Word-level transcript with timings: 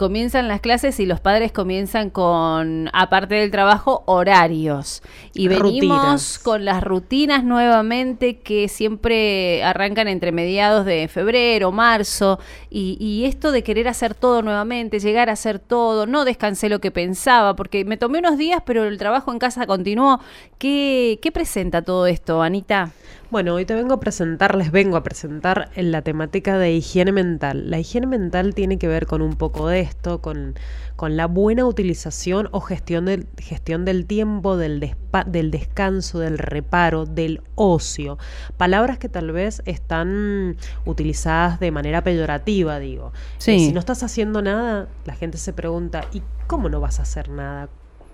Comienzan 0.00 0.46
las 0.46 0.60
clases 0.60 1.00
y 1.00 1.06
los 1.06 1.18
padres 1.18 1.50
comienzan 1.50 2.10
con, 2.10 2.88
aparte 2.92 3.34
del 3.34 3.50
trabajo, 3.50 4.04
horarios. 4.06 5.02
Y 5.34 5.48
venimos 5.48 6.38
con 6.38 6.64
las 6.64 6.84
rutinas 6.84 7.42
nuevamente 7.42 8.38
que 8.38 8.68
siempre 8.68 9.60
arrancan 9.64 10.06
entre 10.06 10.30
mediados 10.30 10.86
de 10.86 11.08
febrero, 11.08 11.72
marzo. 11.72 12.38
Y, 12.70 13.24
esto 13.24 13.50
de 13.50 13.64
querer 13.64 13.88
hacer 13.88 14.14
todo 14.14 14.40
nuevamente, 14.40 15.00
llegar 15.00 15.30
a 15.30 15.32
hacer 15.32 15.58
todo, 15.58 16.06
no 16.06 16.24
descansé 16.24 16.68
lo 16.68 16.80
que 16.80 16.92
pensaba, 16.92 17.56
porque 17.56 17.84
me 17.84 17.96
tomé 17.96 18.20
unos 18.20 18.38
días, 18.38 18.62
pero 18.64 18.84
el 18.84 18.98
trabajo 18.98 19.32
en 19.32 19.40
casa 19.40 19.66
continuó. 19.66 20.20
¿Qué, 20.58 21.18
qué 21.20 21.32
presenta 21.32 21.82
todo 21.82 22.06
esto, 22.06 22.40
Anita? 22.40 22.92
Bueno, 23.30 23.56
hoy 23.56 23.66
te 23.66 23.74
vengo 23.74 23.92
a 23.92 24.00
presentar, 24.00 24.54
les 24.54 24.70
vengo 24.70 24.96
a 24.96 25.02
presentar 25.02 25.70
en 25.74 25.92
la 25.92 26.00
temática 26.00 26.56
de 26.56 26.72
higiene 26.72 27.12
mental. 27.12 27.70
La 27.70 27.78
higiene 27.78 28.06
mental 28.06 28.54
tiene 28.54 28.78
que 28.78 28.88
ver 28.88 29.06
con 29.06 29.20
un 29.20 29.36
poco 29.36 29.68
de 29.68 29.80
esto, 29.80 30.22
con, 30.22 30.54
con 30.96 31.18
la 31.18 31.26
buena 31.26 31.66
utilización 31.66 32.48
o 32.52 32.62
gestión 32.62 33.04
del, 33.04 33.26
gestión 33.36 33.84
del 33.84 34.06
tiempo, 34.06 34.56
del, 34.56 34.94
del 35.26 35.50
descanso, 35.50 36.20
del 36.20 36.38
reparo, 36.38 37.04
del 37.04 37.42
ocio. 37.54 38.16
Palabras 38.56 38.96
que 38.96 39.10
tal 39.10 39.30
vez 39.30 39.60
están 39.66 40.56
utilizadas 40.86 41.60
de 41.60 41.70
manera 41.70 42.02
peyorativa, 42.02 42.78
digo. 42.78 43.12
Sí. 43.36 43.58
si 43.58 43.72
no 43.72 43.80
estás 43.80 44.02
haciendo 44.02 44.40
nada, 44.40 44.88
la 45.04 45.14
gente 45.14 45.36
se 45.36 45.52
pregunta, 45.52 46.06
¿y 46.14 46.22
cómo 46.46 46.70
no 46.70 46.80
vas 46.80 46.98
a 46.98 47.02
hacer 47.02 47.28
nada? 47.28 47.68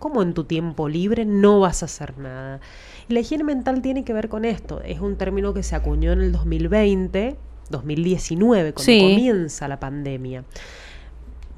¿Cómo 0.04 0.20
en 0.20 0.34
tu 0.34 0.44
tiempo 0.44 0.86
libre 0.86 1.24
no 1.24 1.60
vas 1.60 1.80
a 1.82 1.86
hacer 1.86 2.18
nada? 2.18 2.60
Y 3.08 3.14
la 3.14 3.20
higiene 3.20 3.42
mental 3.42 3.80
tiene 3.80 4.04
que 4.04 4.12
ver 4.12 4.28
con 4.28 4.44
esto. 4.44 4.82
Es 4.82 5.00
un 5.00 5.16
término 5.16 5.54
que 5.54 5.62
se 5.62 5.76
acuñó 5.76 6.12
en 6.12 6.20
el 6.20 6.30
2020, 6.30 7.38
2019, 7.70 8.74
cuando 8.74 8.92
comienza 8.98 9.66
la 9.66 9.80
pandemia 9.80 10.44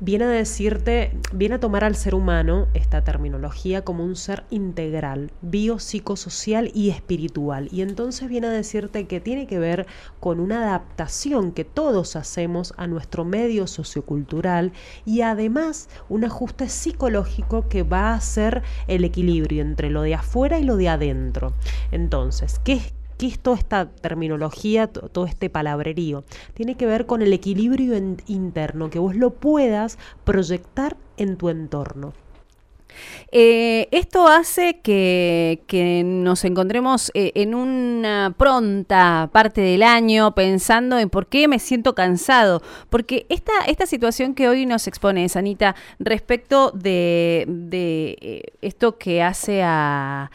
viene 0.01 0.25
a 0.25 0.29
decirte, 0.29 1.17
viene 1.33 1.57
a 1.57 1.61
tomar 1.61 1.85
al 1.85 1.97
ser 1.97 2.15
humano 2.15 2.69
esta 2.75 3.03
terminología 3.03 3.83
como 3.83 4.05
un 4.05 4.17
ser 4.17 4.45
integral, 4.51 5.33
biopsicosocial 5.43 6.71
y 6.75 6.91
espiritual. 6.91 7.69
Y 7.73 7.83
entonces 7.83 8.29
viene 8.29 8.49
a 8.49 8.51
decirte 8.51 9.07
que 9.07 9.21
tiene 9.21 9.47
que 9.47 9.59
ver 9.59 9.87
con 10.21 10.41
una 10.41 10.65
adaptación 10.65 11.53
que 11.53 11.65
todos 11.65 12.16
hacemos 12.16 12.75
a 12.77 12.87
nuestro 12.87 13.25
medio 13.25 13.66
sociocultural 13.66 14.73
y 15.05 15.23
además 15.23 15.88
un 16.09 16.25
ajuste 16.25 16.69
psicológico 16.69 17.69
que 17.69 17.83
va 17.83 18.13
a 18.13 18.21
ser 18.21 18.63
el 18.88 19.05
equilibrio 19.05 19.63
entre 19.63 19.91
lo 19.91 20.03
de 20.03 20.15
afuera 20.15 20.59
y 20.59 20.65
lo 20.65 20.77
de 20.77 20.88
adentro. 20.88 21.55
Entonces, 21.91 22.60
¿qué 22.63 22.75
es 22.75 22.93
¿Qué 23.19 23.27
es 23.27 23.39
toda 23.39 23.57
esta 23.57 23.89
terminología, 23.89 24.89
todo 24.89 25.27
este 25.27 25.49
palabrerío? 25.49 26.25
Tiene 26.55 26.77
que 26.77 26.87
ver 26.87 27.07
con 27.07 27.23
el 27.23 27.33
equilibrio 27.33 27.97
interno, 28.27 28.91
que 28.91 28.99
vos 28.99 29.17
lo 29.17 29.31
puedas 29.31 29.99
proyectar 30.25 30.97
en 31.17 31.37
tu 31.37 31.49
entorno. 31.49 32.13
Eh, 33.33 33.89
esto 33.91 34.29
hace 34.29 34.81
que, 34.81 36.03
nos 36.05 36.45
encontremos 36.45 37.11
eh, 37.15 37.33
en 37.35 37.55
una 37.55 38.35
pronta 38.37 39.31
parte 39.33 39.61
del 39.61 39.83
año 39.83 40.35
pensando 40.35 40.99
en 40.99 41.11
por 41.11 41.27
qué 41.27 41.49
me 41.49 41.59
siento 41.59 41.95
cansado. 41.95 42.63
Porque 42.91 43.27
esta, 43.29 43.53
esta 43.67 43.87
situación 43.87 44.35
que 44.35 44.49
hoy 44.49 44.67
nos 44.67 44.87
expone, 44.87 45.29
Sanita, 45.29 45.75
respecto 45.99 46.71
de, 46.73 47.47
eh, 48.21 48.43
esto 48.63 48.99
que 48.99 49.23
hace 49.23 49.63
a, 49.63 50.31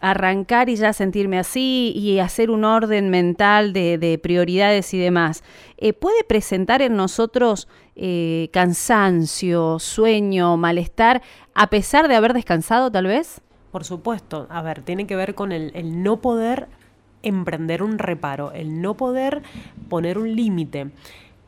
arrancar 0.00 0.68
y 0.68 0.76
ya 0.76 0.92
sentirme 0.92 1.38
así 1.38 1.92
y 1.94 2.18
hacer 2.18 2.50
un 2.50 2.64
orden 2.64 3.10
mental 3.10 3.72
de, 3.72 4.18
prioridades 4.22 4.94
y 4.94 4.98
demás, 4.98 5.44
puede 6.00 6.24
presentar 6.24 6.82
en 6.82 6.96
nosotros 6.96 7.68
cansancio, 8.52 9.78
sueño, 9.78 10.56
malestar, 10.56 11.20
a 11.54 11.68
pesar 11.68 12.08
de 12.08 12.16
haber 12.16 12.32
descansado 12.32 12.90
tal 12.90 13.06
vez? 13.06 13.42
Por 13.70 13.84
supuesto, 13.84 14.46
a 14.50 14.62
ver, 14.62 14.82
tiene 14.82 15.06
que 15.06 15.14
ver 15.14 15.34
con 15.34 15.52
el, 15.52 16.02
no 16.02 16.20
poder 16.20 16.68
emprender 17.22 17.82
un 17.82 17.98
reparo, 17.98 18.52
el 18.52 18.80
no 18.80 18.96
poder 18.96 19.42
poner 19.88 20.18
un 20.18 20.34
límite. 20.34 20.90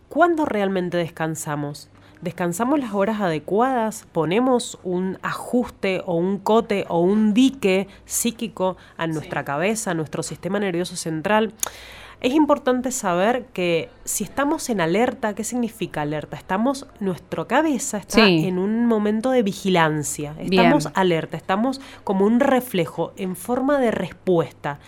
¿Cuándo 0.08 0.44
realmente 0.44 0.96
descansamos? 0.98 1.88
¿Descansamos 2.22 2.78
las 2.78 2.94
horas 2.94 3.20
adecuadas? 3.20 4.06
¿Ponemos 4.12 4.78
un 4.84 5.18
ajuste 5.22 6.02
o 6.06 6.14
un 6.14 6.38
cote 6.38 6.84
o 6.88 7.00
un 7.00 7.34
dique 7.34 7.88
psíquico 8.04 8.76
a 8.96 9.08
nuestra 9.08 9.44
cabeza, 9.44 9.90
a 9.90 9.94
nuestro 9.94 10.22
sistema 10.22 10.60
nervioso 10.60 10.94
central? 10.94 11.52
Es 12.22 12.34
importante 12.34 12.92
saber 12.92 13.46
que 13.46 13.90
si 14.04 14.22
estamos 14.22 14.70
en 14.70 14.80
alerta, 14.80 15.34
¿qué 15.34 15.42
significa 15.42 16.02
alerta? 16.02 16.36
Estamos, 16.36 16.86
nuestra 17.00 17.46
cabeza 17.46 17.98
está 17.98 18.28
en 18.28 18.60
un 18.60 18.86
momento 18.86 19.32
de 19.32 19.42
vigilancia, 19.42 20.36
estamos 20.38 20.88
alerta, 20.94 21.36
estamos 21.36 21.80
como 22.04 22.24
un 22.24 22.38
reflejo 22.38 23.12
en 23.16 23.34
forma 23.34 23.80
de 23.80 23.90
respuesta. 23.90 24.78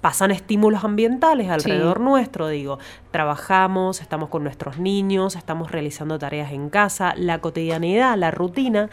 Pasan 0.00 0.30
estímulos 0.30 0.84
ambientales 0.84 1.50
alrededor 1.50 1.98
nuestro, 1.98 2.46
digo, 2.46 2.78
trabajamos, 3.10 4.00
estamos 4.00 4.28
con 4.28 4.44
nuestros 4.44 4.78
niños, 4.78 5.34
estamos 5.34 5.72
realizando 5.72 6.16
tareas 6.20 6.52
en 6.52 6.70
casa, 6.70 7.12
la 7.16 7.40
cotidianidad, 7.40 8.16
la 8.16 8.30
rutina, 8.30 8.88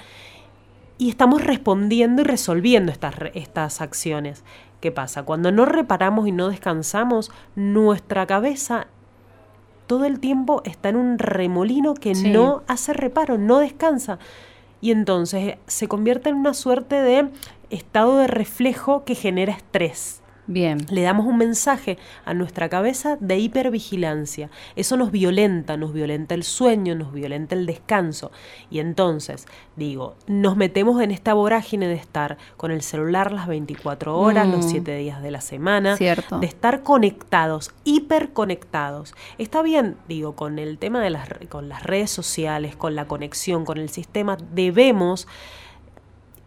y 0.97 1.09
estamos 1.09 1.43
respondiendo 1.43 2.23
y 2.23 2.25
resolviendo 2.25 2.91
estas, 2.91 3.13
estas 3.35 3.81
acciones. 3.81 4.43
¿Qué 4.85 4.91
pasa? 4.91 5.23
Cuando 5.23 5.51
no 5.51 5.65
reparamos 5.65 6.27
y 6.27 6.31
no 6.31 6.47
descansamos, 6.47 7.31
nuestra 7.55 8.27
cabeza 8.27 8.85
todo 9.87 10.05
el 10.05 10.19
tiempo 10.19 10.61
está 10.63 10.89
en 10.89 10.95
un 10.95 11.17
remolino 11.17 11.95
que 11.95 12.13
no 12.13 12.61
hace 12.67 12.93
reparo, 12.93 13.39
no 13.39 13.57
descansa. 13.57 14.19
Y 14.81 14.91
entonces 14.91 15.55
se 15.65 15.87
convierte 15.87 16.29
en 16.29 16.35
una 16.35 16.53
suerte 16.53 17.01
de 17.01 17.29
estado 17.71 18.19
de 18.19 18.27
reflejo 18.27 19.05
que 19.05 19.15
genera 19.15 19.53
estrés. 19.53 20.21
Bien. 20.47 20.85
Le 20.89 21.01
damos 21.01 21.25
un 21.25 21.37
mensaje 21.37 21.97
a 22.23 22.33
nuestra 22.33 22.69
cabeza 22.69 23.17
de 23.19 23.37
hipervigilancia. 23.39 24.49
Eso 24.75 24.95
nos 24.95 25.11
violenta, 25.11 25.75
nos 25.75 25.93
violenta 25.93 26.35
el 26.35 26.43
sueño, 26.43 26.93
nos 26.95 27.13
violenta 27.13 27.55
el 27.55 27.65
descanso. 27.65 28.31
Y 28.69 28.79
entonces, 28.79 29.47
digo, 29.75 30.15
nos 30.27 30.55
metemos 30.55 31.01
en 31.01 31.11
esta 31.11 31.33
vorágine 31.33 31.87
de 31.87 31.95
estar 31.95 32.37
con 32.57 32.71
el 32.71 32.81
celular 32.81 33.31
las 33.31 33.47
24 33.47 34.17
horas, 34.17 34.47
los 34.47 34.65
7 34.65 34.79
mm. 34.91 34.97
días 34.99 35.23
de 35.23 35.31
la 35.31 35.41
semana, 35.41 35.97
Cierto. 35.97 36.39
de 36.39 36.47
estar 36.47 36.83
conectados, 36.83 37.71
hiperconectados. 37.83 39.15
Está 39.37 39.63
bien, 39.63 39.97
digo, 40.07 40.35
con 40.35 40.59
el 40.59 40.77
tema 40.77 41.01
de 41.01 41.09
las, 41.09 41.27
con 41.49 41.69
las 41.69 41.83
redes 41.83 42.11
sociales, 42.11 42.75
con 42.75 42.95
la 42.95 43.05
conexión, 43.05 43.65
con 43.65 43.79
el 43.79 43.89
sistema, 43.89 44.37
debemos 44.53 45.27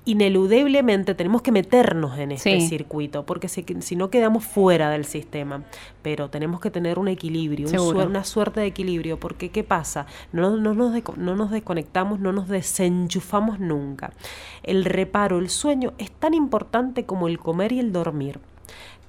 ineludiblemente 0.08 1.14
tenemos 1.14 1.42
que 1.42 1.52
meternos 1.52 2.18
en 2.18 2.32
este 2.32 2.62
circuito, 2.62 3.26
porque 3.26 3.46
si, 3.46 3.62
si, 3.80 3.94
no 3.94 4.08
quedamos 4.08 4.42
fuera 4.42 4.88
del 4.88 5.04
sistema. 5.04 5.64
Pero 6.00 6.30
tenemos 6.30 6.60
que 6.62 6.70
tener 6.70 6.98
un 6.98 7.08
equilibrio, 7.08 7.68
una 7.92 8.24
suerte 8.24 8.60
de 8.60 8.66
equilibrio, 8.66 9.20
porque 9.20 9.50
¿qué 9.50 9.64
pasa? 9.64 10.06
No, 10.32 10.56
no, 10.56 10.72
nos 10.72 10.94
no 11.18 11.36
nos 11.36 11.50
desconectamos, 11.50 12.20
no 12.20 12.32
nos 12.32 12.48
desenchufamos 12.48 13.60
nunca. 13.60 14.14
El 14.62 14.86
reparo, 14.86 15.38
el 15.38 15.50
sueño 15.50 15.92
es 15.98 16.10
tan 16.10 16.32
importante 16.32 17.04
como 17.04 17.28
el 17.28 17.38
comer 17.38 17.72
y 17.72 17.80
el 17.80 17.92
dormir. 17.92 18.40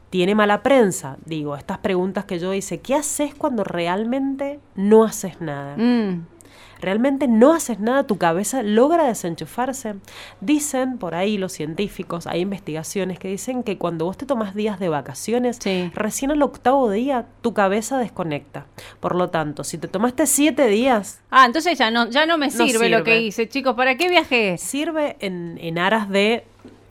¿Tiene 0.09 0.35
mala 0.35 0.63
prensa? 0.63 1.17
Digo, 1.25 1.55
estas 1.55 1.77
preguntas 1.77 2.25
que 2.25 2.39
yo 2.39 2.53
hice, 2.53 2.81
¿qué 2.81 2.95
haces 2.95 3.33
cuando 3.33 3.63
realmente 3.63 4.59
no 4.75 5.05
haces 5.05 5.39
nada? 5.39 5.77
Mm 5.77 6.38
realmente 6.81 7.28
no 7.28 7.53
haces 7.53 7.79
nada, 7.79 8.03
tu 8.03 8.17
cabeza 8.17 8.63
logra 8.63 9.06
desenchufarse. 9.06 9.95
Dicen 10.41 10.97
por 10.97 11.16
ahí 11.16 11.38
los 11.38 11.51
científicos, 11.51 12.28
hay 12.28 12.41
investigaciones 12.41 13.19
que 13.19 13.28
dicen 13.28 13.63
que 13.63 13.78
cuando 13.78 14.06
vos 14.06 14.17
te 14.17 14.25
tomas 14.25 14.56
días 14.56 14.79
de 14.79 14.90
vacaciones, 14.90 15.59
recién 15.94 16.31
al 16.31 16.41
octavo 16.41 16.90
día 16.90 17.25
tu 17.41 17.53
cabeza 17.53 17.97
desconecta. 17.97 18.66
Por 19.00 19.16
lo 19.16 19.29
tanto, 19.29 19.63
si 19.63 19.78
te 19.78 19.88
tomaste 19.88 20.25
siete 20.25 20.67
días... 20.67 21.22
Ah, 21.29 21.45
entonces 21.45 21.78
ya 21.78 21.91
no, 21.91 22.09
ya 22.09 22.25
no 22.25 22.38
me 22.38 22.51
sirve, 22.51 22.90
lo 22.90 23.03
que 23.03 23.22
hice, 23.22 23.47
chicos. 23.47 23.75
¿Para 23.75 23.96
qué 23.96 24.09
viajé? 24.09 24.58
Sirve 24.58 25.17
en, 25.20 25.58
en 25.61 25.78
aras 25.78 26.09
de 26.09 26.46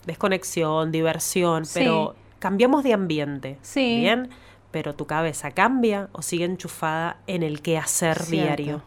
desconexión, 0.06 0.92
diversión, 0.92 1.64
pero 1.74 2.14
cambiamos 2.38 2.82
de 2.84 2.94
ambiente. 2.94 3.58
Sí. 3.62 4.00
Bien, 4.00 4.28
pero 4.70 4.94
tu 4.94 5.06
cabeza 5.06 5.50
cambia 5.50 6.08
o 6.12 6.22
sigue 6.22 6.44
enchufada 6.44 7.18
en 7.26 7.42
el 7.42 7.62
quehacer 7.62 8.26
diario 8.26 8.82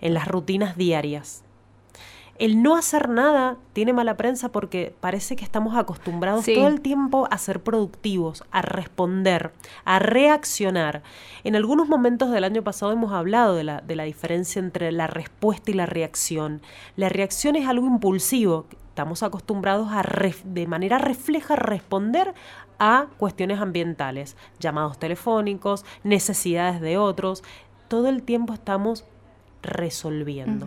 en 0.00 0.14
las 0.14 0.28
rutinas 0.28 0.76
diarias. 0.76 1.44
El 2.38 2.62
no 2.62 2.76
hacer 2.76 3.08
nada 3.08 3.56
tiene 3.72 3.92
mala 3.92 4.16
prensa 4.16 4.50
porque 4.50 4.94
parece 5.00 5.34
que 5.34 5.44
estamos 5.44 5.76
acostumbrados 5.76 6.46
todo 6.46 6.68
el 6.68 6.80
tiempo 6.80 7.26
a 7.32 7.38
ser 7.38 7.64
productivos, 7.64 8.44
a 8.52 8.62
responder, 8.62 9.50
a 9.84 9.98
reaccionar. 9.98 11.02
En 11.42 11.56
algunos 11.56 11.88
momentos 11.88 12.30
del 12.30 12.44
año 12.44 12.62
pasado 12.62 12.92
hemos 12.92 13.12
hablado 13.12 13.56
de 13.56 13.64
la, 13.64 13.80
de 13.80 13.96
la 13.96 14.04
diferencia 14.04 14.60
entre 14.60 14.92
la 14.92 15.08
respuesta 15.08 15.72
y 15.72 15.74
la 15.74 15.86
reacción. 15.86 16.62
La 16.94 17.08
reacción 17.08 17.56
es 17.56 17.66
algo 17.66 17.88
impulsivo. 17.88 18.66
Estamos 18.90 19.24
acostumbrados 19.24 19.88
a 19.90 20.04
de 20.44 20.66
manera 20.68 20.98
refleja 20.98 21.56
responder 21.56 22.34
a 22.78 23.06
cuestiones 23.16 23.60
ambientales, 23.60 24.36
llamados 24.60 24.98
telefónicos, 24.98 25.84
necesidades 26.04 26.80
de 26.80 26.98
otros. 26.98 27.42
Todo 27.88 28.08
el 28.08 28.22
tiempo 28.22 28.52
estamos 28.52 29.04
resolviendo. 29.62 30.66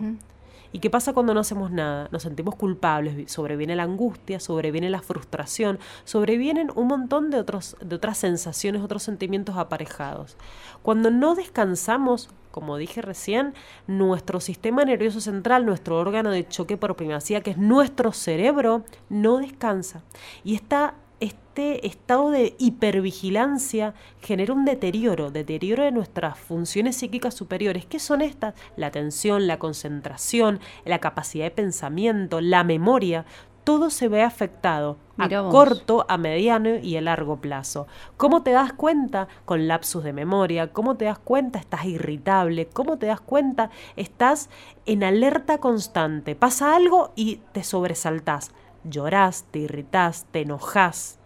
¿Y 0.72 0.78
qué 0.78 0.88
pasa 0.88 1.12
cuando 1.12 1.34
no 1.34 1.40
hacemos 1.40 1.70
nada? 1.70 2.08
Nos 2.12 2.22
sentimos 2.22 2.54
culpables, 2.54 3.30
sobreviene 3.30 3.76
la 3.76 3.82
angustia, 3.82 4.40
sobreviene 4.40 4.88
la 4.88 5.02
frustración, 5.02 5.78
sobrevienen 6.04 6.70
un 6.74 6.86
montón 6.86 7.30
de, 7.30 7.38
otros, 7.38 7.76
de 7.82 7.94
otras 7.94 8.16
sensaciones, 8.16 8.82
otros 8.82 9.02
sentimientos 9.02 9.58
aparejados. 9.58 10.38
Cuando 10.82 11.10
no 11.10 11.34
descansamos, 11.34 12.30
como 12.50 12.78
dije 12.78 13.02
recién, 13.02 13.52
nuestro 13.86 14.40
sistema 14.40 14.84
nervioso 14.86 15.20
central, 15.20 15.66
nuestro 15.66 15.98
órgano 15.98 16.30
de 16.30 16.48
choque 16.48 16.78
por 16.78 16.96
primacía, 16.96 17.42
que 17.42 17.50
es 17.50 17.58
nuestro 17.58 18.12
cerebro, 18.12 18.82
no 19.10 19.38
descansa. 19.38 20.02
Y 20.42 20.54
está 20.54 20.94
este 21.22 21.86
estado 21.86 22.30
de 22.30 22.56
hipervigilancia 22.58 23.94
genera 24.20 24.52
un 24.52 24.64
deterioro, 24.64 25.30
deterioro 25.30 25.84
de 25.84 25.92
nuestras 25.92 26.36
funciones 26.36 26.96
psíquicas 26.96 27.34
superiores. 27.34 27.86
¿Qué 27.86 28.00
son 28.00 28.22
estas? 28.22 28.54
La 28.76 28.88
atención, 28.88 29.46
la 29.46 29.60
concentración, 29.60 30.58
la 30.84 30.98
capacidad 30.98 31.44
de 31.44 31.52
pensamiento, 31.52 32.40
la 32.40 32.64
memoria. 32.64 33.24
Todo 33.62 33.90
se 33.90 34.08
ve 34.08 34.24
afectado 34.24 34.96
a 35.16 35.28
corto, 35.28 36.04
a 36.08 36.18
mediano 36.18 36.74
y 36.74 36.96
a 36.96 37.00
largo 37.00 37.36
plazo. 37.40 37.86
¿Cómo 38.16 38.42
te 38.42 38.50
das 38.50 38.72
cuenta? 38.72 39.28
Con 39.44 39.68
lapsus 39.68 40.02
de 40.02 40.12
memoria. 40.12 40.72
¿Cómo 40.72 40.96
te 40.96 41.04
das 41.04 41.20
cuenta? 41.20 41.60
Estás 41.60 41.84
irritable. 41.84 42.66
¿Cómo 42.66 42.98
te 42.98 43.06
das 43.06 43.20
cuenta? 43.20 43.70
Estás 43.94 44.50
en 44.86 45.04
alerta 45.04 45.58
constante. 45.58 46.34
Pasa 46.34 46.74
algo 46.74 47.12
y 47.14 47.36
te 47.52 47.62
sobresaltás 47.62 48.50
llorás, 48.84 49.44
te 49.50 49.60
irritás, 49.60 50.26
te 50.30 50.40
enojás 50.40 51.18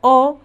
o 0.00 0.38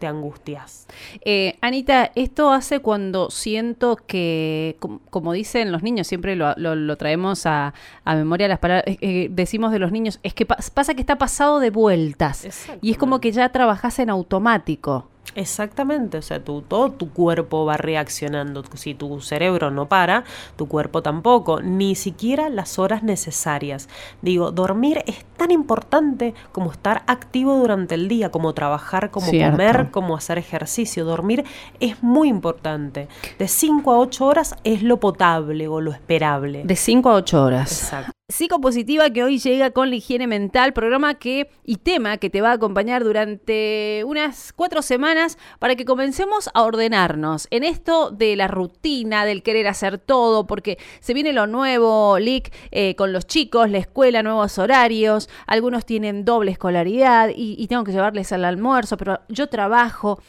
te 0.00 0.06
angustias. 0.06 0.88
Eh, 1.24 1.56
Anita, 1.60 2.10
esto 2.14 2.50
hace 2.50 2.80
cuando 2.80 3.30
siento 3.30 3.96
que, 3.96 4.76
como, 5.10 5.32
dicen 5.32 5.70
los 5.70 5.82
niños, 5.82 6.06
siempre 6.08 6.34
lo, 6.34 6.96
traemos 6.96 7.46
a, 7.46 7.74
memoria 8.06 8.48
las 8.48 8.58
palabras, 8.58 8.84
eh, 8.86 8.98
eh, 9.02 9.28
decimos 9.30 9.70
de 9.70 9.78
los 9.78 9.92
niños, 9.92 10.18
es 10.22 10.34
que 10.34 10.46
pasa 10.46 10.94
que 10.94 11.00
está 11.00 11.18
pasado 11.18 11.60
de 11.60 11.70
vueltas 11.70 12.68
y 12.80 12.90
es 12.90 12.98
como 12.98 13.20
que 13.20 13.30
ya 13.30 13.50
trabajas 13.50 13.98
en 14.00 14.10
automático. 14.10 15.08
Exactamente, 15.36 16.18
o 16.18 16.22
sea, 16.22 16.42
tu, 16.42 16.62
todo 16.62 16.90
tu 16.90 17.12
cuerpo 17.12 17.64
va 17.64 17.76
reaccionando. 17.76 18.64
Si 18.74 18.94
tu 18.94 19.20
cerebro 19.20 19.70
no 19.70 19.88
para, 19.88 20.24
tu 20.56 20.66
cuerpo 20.66 21.02
tampoco, 21.02 21.60
ni 21.62 21.94
siquiera 21.94 22.48
las 22.48 22.78
horas 22.78 23.02
necesarias. 23.02 23.88
Digo, 24.22 24.50
dormir 24.50 25.02
es 25.06 25.24
tan 25.36 25.50
importante 25.50 26.34
como 26.52 26.72
estar 26.72 27.04
activo 27.06 27.56
durante 27.56 27.94
el 27.94 28.08
día, 28.08 28.30
como 28.30 28.54
trabajar, 28.54 29.10
como 29.10 29.26
comer, 29.28 29.90
como 29.90 30.16
hacer 30.16 30.38
ejercicio. 30.38 31.04
Dormir 31.04 31.44
es 31.78 32.02
muy 32.02 32.28
importante. 32.28 33.08
De 33.38 33.46
5 33.46 33.92
a 33.92 33.98
8 33.98 34.26
horas 34.26 34.56
es 34.64 34.82
lo 34.82 34.98
potable 34.98 35.68
o 35.68 35.80
lo 35.80 35.92
esperable. 35.92 36.62
De 36.64 36.76
5 36.76 37.08
a 37.08 37.14
8 37.14 37.44
horas. 37.44 37.82
Exacto. 37.82 38.19
Psicopositiva 38.30 39.10
que 39.10 39.24
hoy 39.24 39.38
llega 39.38 39.72
con 39.72 39.90
la 39.90 39.96
higiene 39.96 40.28
mental, 40.28 40.72
programa 40.72 41.14
que 41.14 41.50
y 41.64 41.76
tema 41.76 42.16
que 42.16 42.30
te 42.30 42.40
va 42.40 42.50
a 42.50 42.54
acompañar 42.54 43.02
durante 43.02 44.04
unas 44.06 44.52
cuatro 44.52 44.82
semanas 44.82 45.36
para 45.58 45.74
que 45.74 45.84
comencemos 45.84 46.48
a 46.54 46.62
ordenarnos 46.62 47.48
en 47.50 47.64
esto 47.64 48.12
de 48.12 48.36
la 48.36 48.46
rutina, 48.46 49.24
del 49.24 49.42
querer 49.42 49.66
hacer 49.66 49.98
todo, 49.98 50.46
porque 50.46 50.78
se 51.00 51.12
viene 51.12 51.32
lo 51.32 51.48
nuevo, 51.48 52.18
LIC, 52.20 52.52
eh, 52.70 52.94
con 52.94 53.12
los 53.12 53.26
chicos, 53.26 53.68
la 53.68 53.78
escuela, 53.78 54.22
nuevos 54.22 54.58
horarios, 54.58 55.28
algunos 55.48 55.84
tienen 55.84 56.24
doble 56.24 56.52
escolaridad 56.52 57.30
y, 57.34 57.66
tengo 57.66 57.82
que 57.84 57.92
llevarles 57.92 58.32
al 58.32 58.44
almuerzo, 58.44 58.96
pero 58.96 59.20
yo 59.28 59.48
trabajo. 59.48 60.20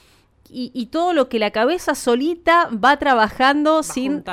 Y, 0.54 0.88
todo 0.88 1.14
lo 1.14 1.30
que 1.30 1.40
la 1.40 1.52
cabeza 1.52 1.96
solita 1.96 2.68
va 2.72 2.98
trabajando 2.98 3.84
sin, 3.84 4.24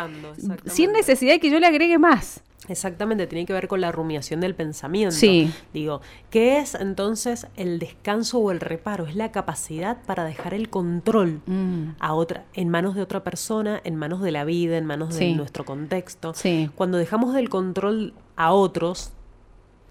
sin 0.66 0.92
necesidad 0.92 1.34
de 1.34 1.40
que 1.40 1.50
yo 1.50 1.60
le 1.60 1.66
agregue 1.66 1.96
más. 1.98 2.42
Exactamente, 2.68 3.26
tiene 3.26 3.46
que 3.46 3.52
ver 3.52 3.68
con 3.68 3.80
la 3.80 3.92
rumiación 3.92 4.40
del 4.40 4.54
pensamiento. 4.54 5.14
Sí. 5.14 5.52
Digo, 5.72 6.00
¿qué 6.30 6.58
es 6.58 6.74
entonces 6.74 7.46
el 7.56 7.78
descanso 7.78 8.38
o 8.38 8.50
el 8.50 8.60
reparo? 8.60 9.06
Es 9.06 9.16
la 9.16 9.32
capacidad 9.32 9.98
para 10.06 10.24
dejar 10.24 10.54
el 10.54 10.68
control 10.68 11.40
mm. 11.46 11.96
a 11.98 12.14
otra, 12.14 12.44
en 12.54 12.68
manos 12.68 12.94
de 12.94 13.02
otra 13.02 13.24
persona, 13.24 13.80
en 13.84 13.96
manos 13.96 14.20
de 14.20 14.32
la 14.32 14.44
vida, 14.44 14.76
en 14.76 14.86
manos 14.86 15.16
de 15.16 15.34
nuestro 15.34 15.64
contexto. 15.64 16.34
Sí. 16.34 16.70
Cuando 16.74 16.98
dejamos 16.98 17.34
del 17.34 17.48
control 17.48 18.12
a 18.36 18.52
otros, 18.52 19.12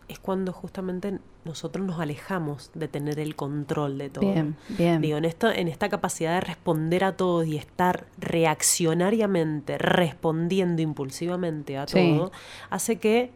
es 0.07 0.19
cuando 0.19 0.53
justamente 0.53 1.19
nosotros 1.47 1.85
nos 1.85 1.99
alejamos 1.99 2.71
de 2.73 2.87
tener 2.87 3.19
el 3.19 3.35
control 3.35 3.97
de 3.97 4.09
todo. 4.09 4.31
Bien, 4.31 4.55
bien. 4.69 5.01
Digo, 5.01 5.17
en, 5.17 5.25
esto, 5.25 5.49
en 5.49 5.67
esta 5.67 5.89
capacidad 5.89 6.35
de 6.35 6.41
responder 6.41 7.03
a 7.03 7.17
todo 7.17 7.43
y 7.43 7.57
estar 7.57 8.05
reaccionariamente, 8.17 9.77
respondiendo 9.77 10.81
impulsivamente 10.81 11.77
a 11.77 11.85
todo, 11.85 12.31
hace 12.69 12.97
que 12.97 13.31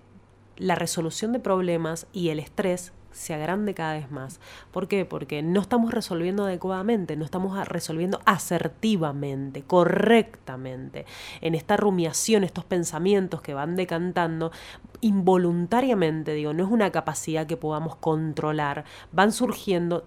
la 0.57 0.75
resolución 0.75 1.31
de 1.31 1.39
problemas 1.39 2.07
y 2.13 2.29
el 2.29 2.39
estrés 2.39 2.93
se 3.11 3.33
agrande 3.33 3.73
cada 3.73 3.93
vez 3.93 4.11
más. 4.11 4.39
¿Por 4.71 4.87
qué? 4.87 5.05
Porque 5.05 5.41
no 5.41 5.61
estamos 5.61 5.91
resolviendo 5.91 6.45
adecuadamente, 6.45 7.15
no 7.15 7.25
estamos 7.25 7.67
resolviendo 7.67 8.21
asertivamente, 8.25 9.63
correctamente. 9.63 11.05
En 11.41 11.55
esta 11.55 11.77
rumiación, 11.77 12.43
estos 12.43 12.65
pensamientos 12.65 13.41
que 13.41 13.53
van 13.53 13.75
decantando, 13.75 14.51
involuntariamente, 15.01 16.33
digo, 16.33 16.53
no 16.53 16.63
es 16.63 16.71
una 16.71 16.91
capacidad 16.91 17.47
que 17.47 17.57
podamos 17.57 17.95
controlar, 17.95 18.85
van 19.11 19.31
surgiendo 19.31 20.05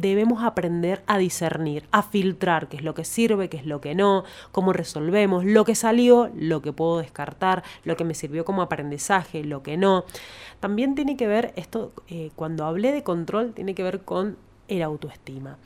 debemos 0.00 0.42
aprender 0.42 1.02
a 1.06 1.18
discernir, 1.18 1.84
a 1.90 2.02
filtrar 2.02 2.68
qué 2.68 2.76
es 2.76 2.84
lo 2.84 2.94
que 2.94 3.04
sirve, 3.04 3.48
qué 3.48 3.56
es 3.56 3.66
lo 3.66 3.80
que 3.80 3.94
no, 3.94 4.24
cómo 4.52 4.72
resolvemos, 4.72 5.44
lo 5.44 5.64
que 5.64 5.74
salió, 5.74 6.30
lo 6.34 6.62
que 6.62 6.72
puedo 6.72 6.98
descartar, 6.98 7.62
lo 7.84 7.96
que 7.96 8.04
me 8.04 8.14
sirvió 8.14 8.44
como 8.44 8.62
aprendizaje, 8.62 9.44
lo 9.44 9.62
que 9.62 9.76
no. 9.76 10.04
También 10.60 10.94
tiene 10.94 11.16
que 11.16 11.26
ver, 11.26 11.52
esto, 11.56 11.92
eh, 12.08 12.30
cuando 12.36 12.64
hablé 12.64 12.92
de 12.92 13.02
control, 13.02 13.52
tiene 13.54 13.74
que 13.74 13.82
ver 13.82 14.02
con 14.02 14.36
el 14.68 14.82
autoestima. 14.82 15.58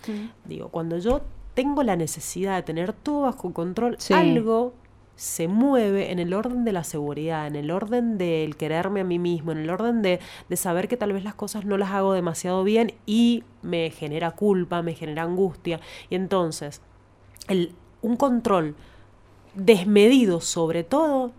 Digo, 0.45 0.69
cuando 0.69 0.99
yo 0.99 1.23
tengo 1.55 1.83
la 1.83 1.97
necesidad 1.97 2.57
de 2.57 2.63
tener 2.63 2.93
todo 2.93 3.23
bajo 3.23 3.53
control, 3.53 3.97
algo 4.11 4.75
se 5.17 5.49
mueve 5.49 6.13
en 6.13 6.19
el 6.19 6.33
orden 6.33 6.65
de 6.65 6.73
la 6.73 6.85
seguridad, 6.85 7.47
en 7.47 7.57
el 7.57 7.71
orden 7.71 8.19
del 8.19 8.57
quererme 8.57 9.01
a 9.01 9.05
mí 9.05 9.19
mismo, 9.19 9.53
en 9.53 9.59
el 9.59 9.71
orden 9.71 10.03
de, 10.03 10.21
de, 10.49 10.57
saber 10.57 10.89
que 10.89 10.97
tal 10.97 11.13
vez 11.13 11.25
las 11.25 11.35
cosas 11.35 11.65
no 11.65 11.77
las 11.77 11.91
hago 11.91 12.13
demasiado 12.13 12.65
bien 12.65 12.95
y 13.07 13.45
me 13.63 13.91
genera 13.91 14.31
culpa, 14.31 14.83
me 14.83 14.95
genera 14.95 15.25
angustia. 15.25 15.81
Y 16.09 16.15
entonces, 16.15 16.81
el, 17.49 17.75
un 18.03 18.17
control 18.17 18.77
desmedido 19.55 20.41
sobre 20.41 20.85
todo, 20.85 21.33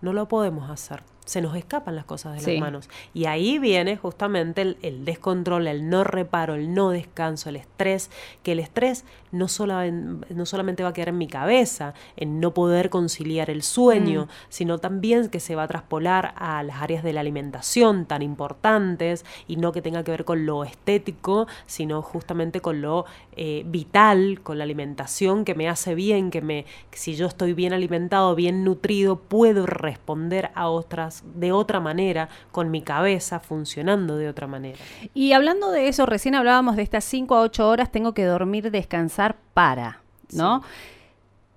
no 0.00 0.12
lo 0.12 0.28
podemos 0.28 0.70
hacer 0.70 1.02
se 1.24 1.40
nos 1.40 1.56
escapan 1.56 1.96
las 1.96 2.04
cosas 2.04 2.34
de 2.34 2.52
las 2.52 2.60
manos. 2.60 2.88
Y 3.12 3.26
ahí 3.26 3.58
viene 3.58 3.96
justamente 3.96 4.62
el, 4.62 4.76
el, 4.82 5.04
descontrol, 5.04 5.66
el 5.66 5.88
no 5.88 6.04
reparo, 6.04 6.54
el 6.54 6.74
no 6.74 6.90
descanso, 6.90 7.48
el 7.48 7.56
estrés, 7.56 8.10
que 8.42 8.52
el 8.52 8.60
estrés 8.60 9.04
no, 9.34 9.46
no 10.30 10.46
solamente 10.46 10.82
va 10.82 10.90
a 10.90 10.92
quedar 10.92 11.08
en 11.08 11.18
mi 11.18 11.26
cabeza, 11.26 11.94
en 12.16 12.40
no 12.40 12.54
poder 12.54 12.90
conciliar 12.90 13.50
el 13.50 13.62
sueño, 13.62 14.26
mm. 14.26 14.28
sino 14.48 14.78
también 14.78 15.28
que 15.28 15.40
se 15.40 15.54
va 15.54 15.64
a 15.64 15.68
traspolar 15.68 16.34
a 16.36 16.62
las 16.62 16.82
áreas 16.82 17.02
de 17.02 17.12
la 17.12 17.20
alimentación 17.20 18.06
tan 18.06 18.22
importantes 18.22 19.24
y 19.48 19.56
no 19.56 19.72
que 19.72 19.82
tenga 19.82 20.04
que 20.04 20.12
ver 20.12 20.24
con 20.24 20.46
lo 20.46 20.64
estético, 20.64 21.46
sino 21.66 22.02
justamente 22.02 22.60
con 22.60 22.80
lo 22.80 23.04
eh, 23.36 23.64
vital, 23.66 24.40
con 24.42 24.58
la 24.58 24.64
alimentación 24.64 25.44
que 25.44 25.54
me 25.54 25.68
hace 25.68 25.94
bien, 25.94 26.30
que 26.30 26.40
me, 26.40 26.64
si 26.92 27.16
yo 27.16 27.26
estoy 27.26 27.52
bien 27.52 27.72
alimentado, 27.72 28.34
bien 28.34 28.64
nutrido, 28.64 29.16
puedo 29.16 29.66
responder 29.66 30.50
a 30.54 30.68
otras 30.68 31.13
de 31.22 31.52
otra 31.52 31.80
manera, 31.80 32.28
con 32.50 32.70
mi 32.70 32.82
cabeza 32.82 33.40
funcionando 33.40 34.16
de 34.16 34.28
otra 34.28 34.46
manera. 34.46 34.78
Y 35.12 35.32
hablando 35.32 35.70
de 35.70 35.88
eso, 35.88 36.06
recién 36.06 36.34
hablábamos 36.34 36.76
de 36.76 36.82
estas 36.82 37.04
5 37.04 37.34
a 37.34 37.40
8 37.42 37.68
horas, 37.68 37.92
tengo 37.92 38.14
que 38.14 38.24
dormir, 38.24 38.70
descansar 38.70 39.36
para, 39.54 40.00
¿no? 40.32 40.62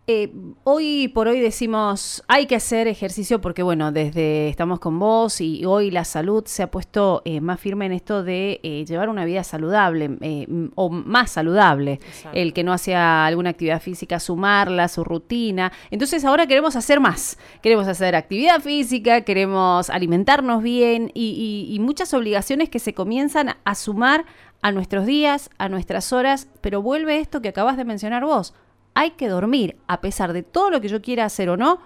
Eh, 0.10 0.32
hoy 0.64 1.10
por 1.10 1.28
hoy 1.28 1.42
decimos 1.42 2.24
hay 2.30 2.46
que 2.46 2.56
hacer 2.56 2.88
ejercicio 2.88 3.42
porque 3.42 3.62
bueno, 3.62 3.92
desde 3.92 4.48
estamos 4.48 4.80
con 4.80 4.98
vos 5.00 5.42
y 5.42 5.66
hoy 5.66 5.92
la 5.92 6.06
salud 6.06 6.46
se 6.46 6.64
ha 6.64 6.72
puesto 6.72 7.22
eh, 7.26 7.42
más 7.42 7.60
firme 7.60 7.88
en 7.88 7.92
esto 7.92 8.24
de 8.24 8.62
eh, 8.64 8.86
llevar 8.86 9.10
una 9.10 9.26
vida 9.26 9.44
saludable 9.44 10.70
o 10.76 10.90
más 10.90 11.32
saludable. 11.32 12.00
El 12.32 12.54
que 12.54 12.64
no 12.64 12.72
hacía 12.72 13.26
alguna 13.26 13.50
actividad 13.50 13.82
física, 13.82 14.22
sumarla, 14.22 14.88
su 14.88 15.04
rutina. 15.04 15.74
Entonces 15.92 16.24
ahora 16.24 16.48
queremos 16.48 16.78
hacer 16.78 17.02
más. 17.02 17.38
Queremos 17.62 17.90
hacer 17.90 18.16
actividad 18.16 18.62
física, 18.62 19.26
queremos 19.26 19.90
alimentarnos 19.90 20.64
bien 20.64 21.12
y, 21.16 21.68
y 21.70 21.80
muchas 21.80 22.14
obligaciones 22.14 22.70
que 22.70 22.80
se 22.80 22.94
comienzan 22.94 23.58
a 23.66 23.76
sumar 23.76 24.24
a 24.62 24.72
nuestros 24.72 25.06
días, 25.06 25.50
a 25.58 25.68
nuestras 25.68 26.14
horas, 26.14 26.48
pero 26.62 26.82
vuelve 26.82 27.20
esto 27.20 27.42
que 27.42 27.50
acabas 27.50 27.76
de 27.76 27.84
mencionar 27.84 28.24
vos 28.24 28.54
hay 28.98 29.12
que 29.12 29.28
dormir. 29.28 29.78
A 29.86 30.02
pesar 30.02 30.34
de 30.34 30.42
todo 30.42 30.72
lo 30.72 30.82
que 30.82 30.88
yo 30.88 31.04
quiera 31.04 31.24
hacer 31.24 31.50
o 31.50 31.56
no, 31.56 31.80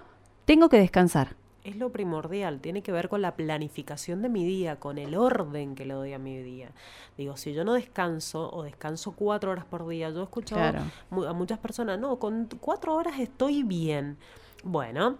tengo 0.46 0.70
que 0.70 0.78
descansar. 0.78 1.36
Es 1.62 1.76
lo 1.76 1.92
primordial, 1.92 2.60
tiene 2.60 2.82
que 2.82 2.90
ver 2.90 3.10
con 3.10 3.20
la 3.20 3.36
planificación 3.36 4.22
de 4.22 4.30
mi 4.30 4.46
día, 4.46 4.76
con 4.76 4.96
el 4.96 5.14
orden 5.14 5.74
que 5.74 5.84
le 5.84 5.92
doy 5.92 6.14
a 6.14 6.18
mi 6.18 6.38
día. 6.38 6.70
Digo, 7.18 7.36
si 7.36 7.52
yo 7.52 7.64
no 7.64 7.74
descanso 7.74 8.50
o 8.50 8.62
descanso 8.62 9.12
cuatro 9.12 9.50
horas 9.50 9.66
por 9.66 9.86
día, 9.86 10.08
yo 10.08 10.20
he 10.20 10.24
escuchado 10.24 10.78
a 10.80 11.32
muchas 11.34 11.58
personas, 11.58 12.00
no, 12.00 12.18
con 12.18 12.48
cuatro 12.58 12.94
horas 12.94 13.20
estoy 13.20 13.62
bien. 13.62 14.16
Bueno, 14.64 15.18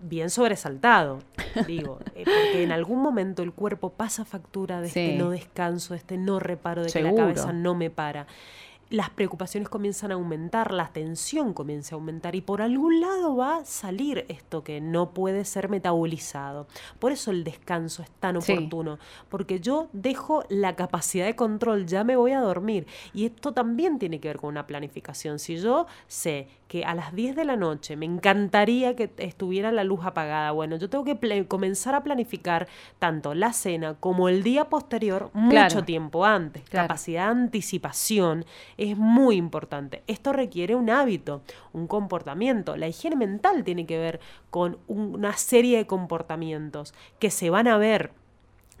bien 0.00 0.30
sobresaltado, 0.30 1.20
digo, 1.66 1.98
eh, 2.14 2.24
porque 2.24 2.62
en 2.62 2.72
algún 2.72 3.02
momento 3.02 3.42
el 3.42 3.52
cuerpo 3.52 3.90
pasa 3.90 4.24
factura 4.24 4.80
de 4.80 4.88
este 4.88 5.16
no 5.16 5.30
descanso, 5.30 5.92
de 5.92 5.98
este 5.98 6.16
no 6.16 6.40
reparo, 6.40 6.82
de 6.82 6.90
que 6.90 7.02
la 7.02 7.14
cabeza 7.14 7.52
no 7.52 7.74
me 7.74 7.90
para. 7.90 8.26
Las 8.88 9.10
preocupaciones 9.10 9.68
comienzan 9.68 10.12
a 10.12 10.14
aumentar, 10.14 10.72
la 10.72 10.88
tensión 10.92 11.54
comienza 11.54 11.94
a 11.94 11.98
aumentar 11.98 12.36
y 12.36 12.40
por 12.40 12.62
algún 12.62 13.00
lado 13.00 13.34
va 13.34 13.56
a 13.56 13.64
salir 13.64 14.24
esto 14.28 14.62
que 14.62 14.80
no 14.80 15.10
puede 15.10 15.44
ser 15.44 15.68
metabolizado. 15.68 16.68
Por 17.00 17.10
eso 17.10 17.32
el 17.32 17.42
descanso 17.42 18.02
es 18.04 18.10
tan 18.20 18.40
Sí. 18.40 18.52
oportuno, 18.52 18.98
porque 19.28 19.58
yo 19.58 19.88
dejo 19.92 20.44
la 20.50 20.76
capacidad 20.76 21.26
de 21.26 21.34
control, 21.34 21.86
ya 21.86 22.04
me 22.04 22.14
voy 22.14 22.30
a 22.30 22.40
dormir. 22.40 22.86
Y 23.12 23.26
esto 23.26 23.52
también 23.52 23.98
tiene 23.98 24.20
que 24.20 24.28
ver 24.28 24.36
con 24.36 24.50
una 24.50 24.68
planificación. 24.68 25.40
Si 25.40 25.56
yo 25.56 25.86
sé 26.06 26.46
que 26.68 26.84
a 26.84 26.94
las 26.94 27.14
10 27.14 27.34
de 27.36 27.44
la 27.44 27.56
noche 27.56 27.96
me 27.96 28.06
encantaría 28.06 28.94
que 28.96 29.10
estuviera 29.18 29.70
la 29.72 29.82
luz 29.84 30.00
apagada, 30.04 30.50
bueno, 30.52 30.76
yo 30.76 30.88
tengo 30.90 31.04
que 31.04 31.46
comenzar 31.48 31.94
a 31.96 32.02
planificar 32.04 32.68
tanto 32.98 33.34
la 33.34 33.52
cena 33.52 33.94
como 33.94 34.28
el 34.28 34.42
día 34.42 34.68
posterior 34.68 35.30
mucho 35.32 35.50
Claro. 35.50 35.84
tiempo 35.84 36.24
antes. 36.24 36.62
Claro. 36.68 36.88
Capacidad 36.88 37.26
de 37.26 37.40
anticipación 37.40 38.44
es 38.78 38.96
muy 38.96 39.36
importante. 39.36 40.02
Esto 40.06 40.32
requiere 40.32 40.74
un 40.74 40.90
hábito, 40.90 41.42
un 41.72 41.86
comportamiento. 41.86 42.76
La 42.76 42.88
higiene 42.88 43.16
mental 43.16 43.64
tiene 43.64 43.86
que 43.86 43.98
ver 43.98 44.20
con 44.50 44.78
un- 44.86 45.14
una 45.14 45.36
serie 45.36 45.78
de 45.78 45.86
comportamientos 45.86 46.94
que 47.18 47.30
se 47.30 47.50
van 47.50 47.68
a 47.68 47.78
ver 47.78 48.12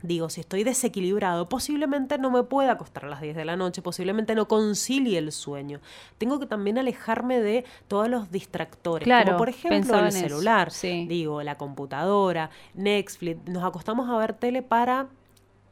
Digo, 0.02 0.28
si 0.28 0.42
estoy 0.42 0.62
desequilibrado, 0.62 1.48
posiblemente 1.48 2.18
no 2.18 2.30
me 2.30 2.42
pueda 2.42 2.72
acostar 2.72 3.06
a 3.06 3.08
las 3.08 3.22
10 3.22 3.34
de 3.34 3.46
la 3.46 3.56
noche, 3.56 3.80
posiblemente 3.80 4.34
no 4.34 4.46
concilie 4.46 5.16
el 5.16 5.32
sueño. 5.32 5.80
Tengo 6.18 6.38
que 6.38 6.44
también 6.44 6.76
alejarme 6.76 7.40
de 7.40 7.64
todos 7.88 8.06
los 8.06 8.30
distractores, 8.30 9.04
Claro, 9.06 9.24
como 9.24 9.38
por 9.38 9.48
ejemplo 9.48 9.98
el 9.98 10.12
celular, 10.12 10.70
sí. 10.70 11.06
digo, 11.08 11.42
la 11.42 11.56
computadora, 11.56 12.50
Netflix. 12.74 13.48
Nos 13.48 13.64
acostamos 13.64 14.08
a 14.10 14.18
ver 14.18 14.34
tele 14.34 14.60
para 14.60 15.08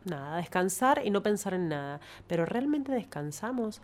nada, 0.05 0.39
descansar 0.39 1.03
y 1.05 1.11
no 1.11 1.23
pensar 1.23 1.53
en 1.53 1.69
nada. 1.69 2.01
Pero 2.27 2.47
realmente 2.47 2.93
descansamos. 2.93 3.83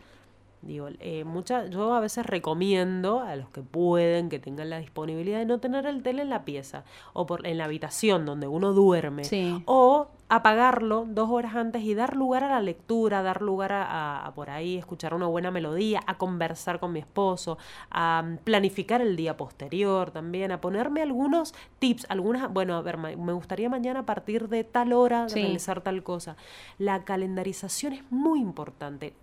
Digo, 0.62 0.88
eh, 1.00 1.24
mucha, 1.24 1.66
yo 1.68 1.94
a 1.94 2.00
veces 2.00 2.26
recomiendo 2.26 3.20
a 3.20 3.34
los 3.34 3.48
que 3.48 3.62
pueden, 3.62 4.28
que 4.28 4.38
tengan 4.38 4.68
la 4.68 4.78
disponibilidad 4.78 5.38
de 5.38 5.46
no 5.46 5.58
tener 5.58 5.86
el 5.86 6.02
tele 6.02 6.20
en 6.20 6.28
la 6.28 6.44
pieza 6.44 6.84
o 7.14 7.24
por, 7.26 7.46
en 7.46 7.56
la 7.56 7.64
habitación 7.64 8.26
donde 8.26 8.46
uno 8.46 8.74
duerme. 8.74 9.24
Sí. 9.24 9.62
O 9.64 10.08
apagarlo 10.28 11.06
dos 11.08 11.30
horas 11.30 11.56
antes 11.56 11.82
y 11.82 11.94
dar 11.94 12.14
lugar 12.14 12.44
a 12.44 12.48
la 12.50 12.60
lectura, 12.60 13.22
dar 13.22 13.40
lugar 13.40 13.72
a, 13.72 13.84
a- 13.84 14.26
a 14.26 14.34
por 14.34 14.50
ahí 14.50 14.76
escuchar 14.76 15.14
una 15.14 15.26
buena 15.26 15.50
melodía, 15.50 16.02
a 16.06 16.18
conversar 16.18 16.78
con 16.78 16.92
mi 16.92 17.00
esposo, 17.00 17.56
a 17.90 18.22
mm, 18.22 18.36
planificar 18.44 19.00
el 19.00 19.16
día 19.16 19.38
posterior 19.38 20.10
también, 20.10 20.52
a 20.52 20.60
ponerme 20.60 21.00
algunos 21.00 21.54
tips, 21.78 22.04
algunas, 22.10 22.52
bueno, 22.52 22.76
a 22.76 22.82
ver, 22.82 22.98
me 22.98 23.32
gustaría 23.32 23.70
mañana 23.70 24.00
a 24.00 24.06
partir 24.06 24.48
de 24.48 24.62
tal 24.62 24.92
hora 24.92 25.26
Sí. 25.30 25.40
realizar 25.40 25.80
tal 25.80 26.02
cosa. 26.02 26.36
La 26.78 27.02
calendarización 27.04 27.94
es 27.94 28.02
muy 28.10 28.40
importante. 28.40 29.14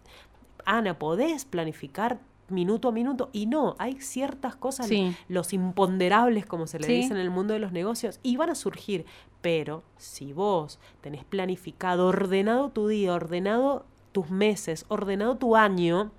Ana, 0.67 0.99
podés 0.99 1.45
planificar 1.45 2.19
minuto 2.49 2.89
a 2.89 2.91
minuto 2.91 3.29
y 3.33 3.45
no, 3.45 3.75
hay 3.79 3.99
ciertas 3.99 4.55
cosas, 4.55 4.87
Sí. 4.87 5.13
los 5.27 5.51
imponderables 5.53 6.45
como 6.45 6.67
se 6.67 6.79
le 6.79 6.85
Sí. 6.87 6.93
dice 6.93 7.13
en 7.13 7.19
el 7.19 7.29
mundo 7.29 7.53
de 7.53 7.59
los 7.59 7.71
negocios, 7.71 8.19
y 8.23 8.37
van 8.37 8.49
a 8.49 8.55
surgir, 8.55 9.05
pero 9.41 9.83
si 9.97 10.33
vos 10.33 10.79
tenés 11.01 11.23
planificado, 11.25 12.07
ordenado 12.07 12.69
tu 12.69 12.87
día, 12.87 13.13
ordenado 13.13 13.85
tus 14.11 14.29
meses, 14.29 14.85
ordenado 14.87 15.35
tu 15.37 15.55
año, 15.55 16.11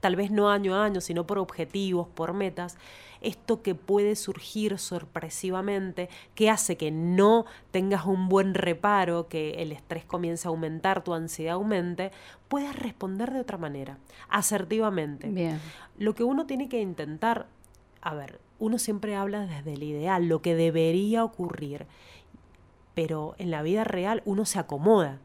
tal 0.00 0.16
vez 0.16 0.30
no 0.30 0.50
año 0.50 0.74
a 0.74 0.84
año, 0.84 1.00
sino 1.00 1.26
por 1.26 1.38
objetivos, 1.38 2.08
por 2.08 2.32
metas, 2.32 2.76
esto 3.20 3.62
que 3.62 3.74
puede 3.74 4.16
surgir 4.16 4.78
sorpresivamente, 4.78 6.08
que 6.34 6.50
hace 6.50 6.76
que 6.76 6.90
no 6.90 7.46
tengas 7.70 8.06
un 8.06 8.28
buen 8.28 8.54
reparo, 8.54 9.28
que 9.28 9.62
el 9.62 9.72
estrés 9.72 10.04
comience 10.04 10.46
a 10.46 10.50
aumentar, 10.50 11.02
tu 11.02 11.14
ansiedad 11.14 11.54
aumente, 11.54 12.12
puedes 12.48 12.74
responder 12.76 13.32
de 13.32 13.40
otra 13.40 13.58
manera, 13.58 13.98
asertivamente. 14.28 15.28
Bien. 15.28 15.60
Lo 15.96 16.14
que 16.14 16.24
uno 16.24 16.46
tiene 16.46 16.68
que 16.68 16.80
intentar, 16.80 17.46
a 18.00 18.14
ver, 18.14 18.40
uno 18.58 18.78
siempre 18.78 19.14
habla 19.14 19.46
desde 19.46 19.74
el 19.74 19.82
ideal, 19.82 20.28
lo 20.28 20.42
que 20.42 20.54
debería 20.54 21.24
ocurrir, 21.24 21.86
pero 22.94 23.34
en 23.38 23.50
la 23.50 23.62
vida 23.62 23.84
real 23.84 24.22
uno 24.24 24.44
se 24.44 24.58
acomoda. 24.58 25.20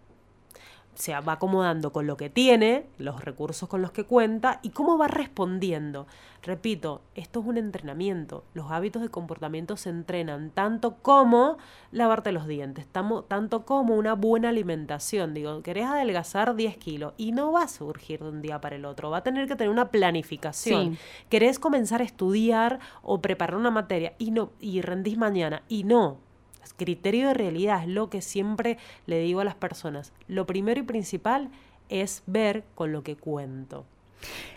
Se 0.96 1.20
va 1.20 1.34
acomodando 1.34 1.92
con 1.92 2.06
lo 2.08 2.18
que 2.18 2.30
tiene, 2.30 2.86
los 2.98 3.24
recursos 3.24 3.68
con 3.68 3.82
los 3.82 3.92
que 3.92 4.04
cuenta 4.04 4.60
y 4.62 4.70
cómo 4.70 4.98
va 4.98 5.08
respondiendo. 5.08 6.06
Repito, 6.44 7.02
esto 7.16 7.40
es 7.40 7.46
un 7.46 7.58
entrenamiento. 7.58 8.44
Los 8.54 8.70
hábitos 8.72 9.02
de 9.02 9.10
comportamiento 9.10 9.78
se 9.78 9.90
entrenan 9.90 10.50
tanto 10.52 10.96
como 11.02 11.58
lavarte 11.92 12.32
los 12.34 12.48
dientes, 12.48 12.86
tamo- 12.92 13.24
tanto 13.24 13.66
como 13.66 13.96
una 13.96 14.14
buena 14.14 14.50
alimentación. 14.50 15.34
Digo, 15.34 15.62
querés 15.64 15.86
adelgazar 15.86 16.56
10 16.56 16.78
kilos 16.78 17.14
y 17.18 17.32
no 17.32 17.52
va 17.54 17.64
a 17.64 17.68
surgir 17.70 18.22
de 18.22 18.30
un 18.30 18.42
día 18.42 18.60
para 18.62 18.76
el 18.76 18.86
otro. 18.86 19.10
Va 19.10 19.18
a 19.20 19.24
tener 19.24 19.48
que 19.48 19.56
tener 19.56 19.72
una 19.72 19.90
planificación. 19.90 20.94
Sí. 20.96 21.00
Querés 21.30 21.60
comenzar 21.60 22.02
a 22.02 22.04
estudiar 22.04 22.80
o 23.02 23.22
preparar 23.22 23.56
una 23.58 23.72
materia 23.72 24.14
y 24.20 24.32
no 24.32 24.52
y 24.60 24.82
rendís 24.82 25.18
mañana 25.18 25.64
y 25.70 25.84
no. 25.86 26.18
Criterio 26.78 27.28
de 27.30 27.34
realidad 27.34 27.82
es 27.84 27.90
lo 27.90 28.10
que 28.10 28.22
siempre 28.22 28.78
le 29.06 29.20
digo 29.20 29.42
a 29.42 29.44
las 29.44 29.56
personas. 29.56 30.14
Lo 30.28 30.46
primero 30.46 30.80
y 30.80 30.84
principal 30.84 31.50
es 31.90 32.24
ver 32.26 32.64
con 32.76 32.92
lo 32.92 33.04
que 33.04 33.16
cuento. 33.18 33.86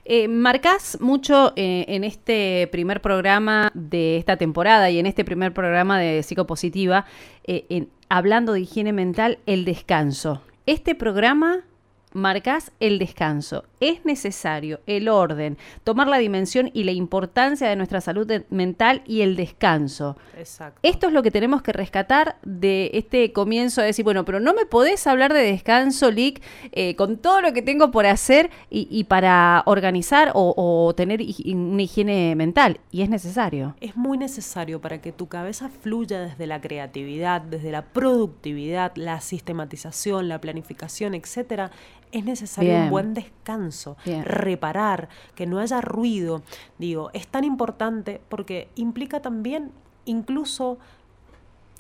Eh, 0.04 0.28
marcás 0.28 0.98
mucho 1.00 1.52
eh, 1.56 1.84
en 1.88 2.04
este 2.04 2.68
primer 2.70 3.00
programa 3.02 3.72
de 3.75 4.16
esta 4.16 4.36
temporada 4.36 4.90
y 4.90 5.00
en 5.00 5.06
este 5.06 5.25
primer 5.25 5.52
programa 5.52 5.98
de 5.98 6.22
Psicopositiva, 6.22 7.04
eh, 7.44 7.66
en- 7.68 7.88
hablando 8.08 8.52
de 8.52 8.60
higiene 8.60 8.92
mental, 8.92 9.38
el 9.46 9.64
descanso. 9.64 10.40
Este 10.66 10.94
programa 10.94 11.64
marcás 12.12 12.70
el 12.78 13.00
descanso. 13.00 13.64
Es 13.80 14.04
necesario 14.04 14.80
el 14.87 15.09
orden, 15.09 15.59
tomar 15.85 16.09
la 16.09 16.18
dimensión 16.18 16.71
y 16.73 16.85
la 16.85 16.92
importancia 16.92 17.68
de 17.68 17.76
nuestra 17.76 18.00
salud 18.00 18.30
mental 18.50 19.02
y 19.06 19.21
el 19.21 19.37
descanso. 19.37 20.16
Exacto. 20.38 20.80
Esto 20.83 21.09
es 21.09 21.12
lo 21.12 21.23
que 21.23 21.30
tenemos 21.30 21.61
que 21.62 21.73
rescatar 21.73 22.37
de 22.42 22.90
este 22.95 23.33
comienzo 23.33 23.80
de 23.83 23.88
decir, 23.88 24.04
bueno, 24.04 24.25
pero 24.25 24.40
no 24.40 24.54
me 24.54 24.64
podés 24.64 25.06
hablar 25.06 25.33
de 25.35 25.40
descanso, 25.42 26.11
Lick, 26.11 26.42
eh, 26.73 26.97
con 26.97 27.18
todo 27.18 27.40
lo 27.40 27.52
que 27.52 27.62
tengo 27.62 27.90
por 27.90 28.06
hacer 28.06 28.50
y, 28.71 28.88
y 28.90 29.04
para 29.04 29.62
organizar 29.66 30.33
o, 30.35 30.54
o 30.56 30.95
tener 30.95 31.21
hi- 31.21 31.52
una 31.54 31.83
higiene 31.83 32.35
mental. 32.35 32.80
Y 32.90 33.02
es 33.02 33.11
necesario. 33.11 33.76
Es 33.80 33.97
muy 33.97 34.16
necesario 34.16 34.80
para 34.80 35.00
que 35.02 35.12
tu 35.12 35.26
cabeza 35.28 35.68
fluya 35.68 36.21
desde 36.21 36.47
la 36.47 36.61
creatividad, 36.61 37.42
desde 37.42 37.71
la 37.71 37.83
productividad, 37.83 38.92
la 38.97 39.21
sistematización, 39.21 40.28
la 40.28 40.40
planificación, 40.40 41.14
etcétera. 41.14 41.71
Es 42.12 42.25
necesario 42.25 42.71
Bien. 42.71 42.83
un 42.85 42.90
buen 42.90 43.14
descanso, 43.14 43.65
Bien. 44.04 44.25
reparar, 44.25 45.08
que 45.35 45.46
no 45.46 45.58
haya 45.58 45.80
ruido. 45.80 46.42
Digo, 46.78 47.11
es 47.12 47.26
tan 47.26 47.44
importante 47.44 48.20
porque 48.28 48.68
implica 48.75 49.20
también 49.20 49.73
incluso 50.04 50.78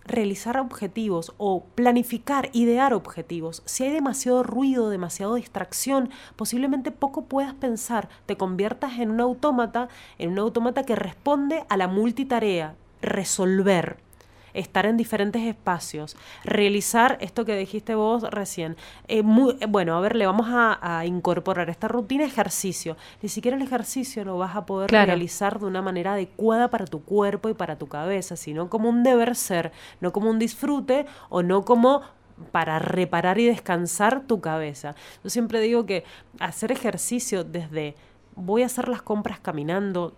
realizar 0.06 0.58
objetivos 0.58 1.32
o 1.36 1.64
planificar, 1.74 2.50
idear 2.52 2.94
objetivos. 2.94 3.62
Si 3.64 3.84
hay 3.84 3.90
demasiado 3.90 4.42
ruido, 4.42 4.88
demasiado 4.88 5.34
distracción, 5.34 6.10
posiblemente 6.36 6.90
poco 6.92 7.24
puedas 7.24 7.54
pensar, 7.54 8.08
te 8.26 8.36
conviertas 8.36 8.98
en 8.98 9.10
un 9.10 9.20
autómata, 9.20 9.88
en 10.18 10.30
un 10.30 10.38
autómata 10.38 10.84
que 10.84 10.96
responde 10.96 11.64
a 11.68 11.76
la 11.76 11.88
multitarea, 11.88 12.74
resolver 13.02 14.05
estar 14.58 14.86
en 14.86 14.96
diferentes 14.96 15.42
espacios, 15.42 16.16
realizar 16.44 17.18
esto 17.20 17.44
que 17.44 17.56
dijiste 17.56 17.94
vos 17.94 18.22
recién. 18.30 18.76
Eh, 19.08 19.22
muy- 19.22 19.56
eh, 19.60 19.66
bueno, 19.66 19.96
a 19.96 20.00
ver, 20.00 20.16
le 20.16 20.26
vamos 20.26 20.46
a, 20.50 20.78
a 20.98 21.06
incorporar 21.06 21.68
esta 21.70 21.88
rutina 21.88 22.24
ejercicio. 22.24 22.96
Ni 23.22 23.28
siquiera 23.28 23.56
el 23.56 23.62
ejercicio 23.62 24.24
lo 24.24 24.38
vas 24.38 24.56
a 24.56 24.66
poder 24.66 24.88
Claro. 24.88 25.06
realizar 25.06 25.58
de 25.60 25.66
una 25.66 25.82
manera 25.82 26.14
adecuada 26.14 26.68
para 26.68 26.86
tu 26.86 27.02
cuerpo 27.02 27.48
y 27.48 27.54
para 27.54 27.76
tu 27.76 27.86
cabeza, 27.86 28.36
sino 28.36 28.68
como 28.68 28.88
un 28.88 29.02
deber 29.02 29.36
ser, 29.36 29.72
no 30.00 30.12
como 30.12 30.30
un 30.30 30.38
disfrute 30.38 31.06
o 31.28 31.42
no 31.42 31.64
como 31.64 32.02
para 32.52 32.78
reparar 32.78 33.38
y 33.38 33.46
descansar 33.46 34.20
tu 34.26 34.40
cabeza. 34.40 34.94
Yo 35.24 35.30
siempre 35.30 35.60
digo 35.60 35.86
que 35.86 36.04
hacer 36.38 36.70
ejercicio 36.70 37.44
desde 37.44 37.94
voy 38.34 38.62
a 38.62 38.66
hacer 38.66 38.88
las 38.88 39.00
compras 39.00 39.40
caminando, 39.40 40.14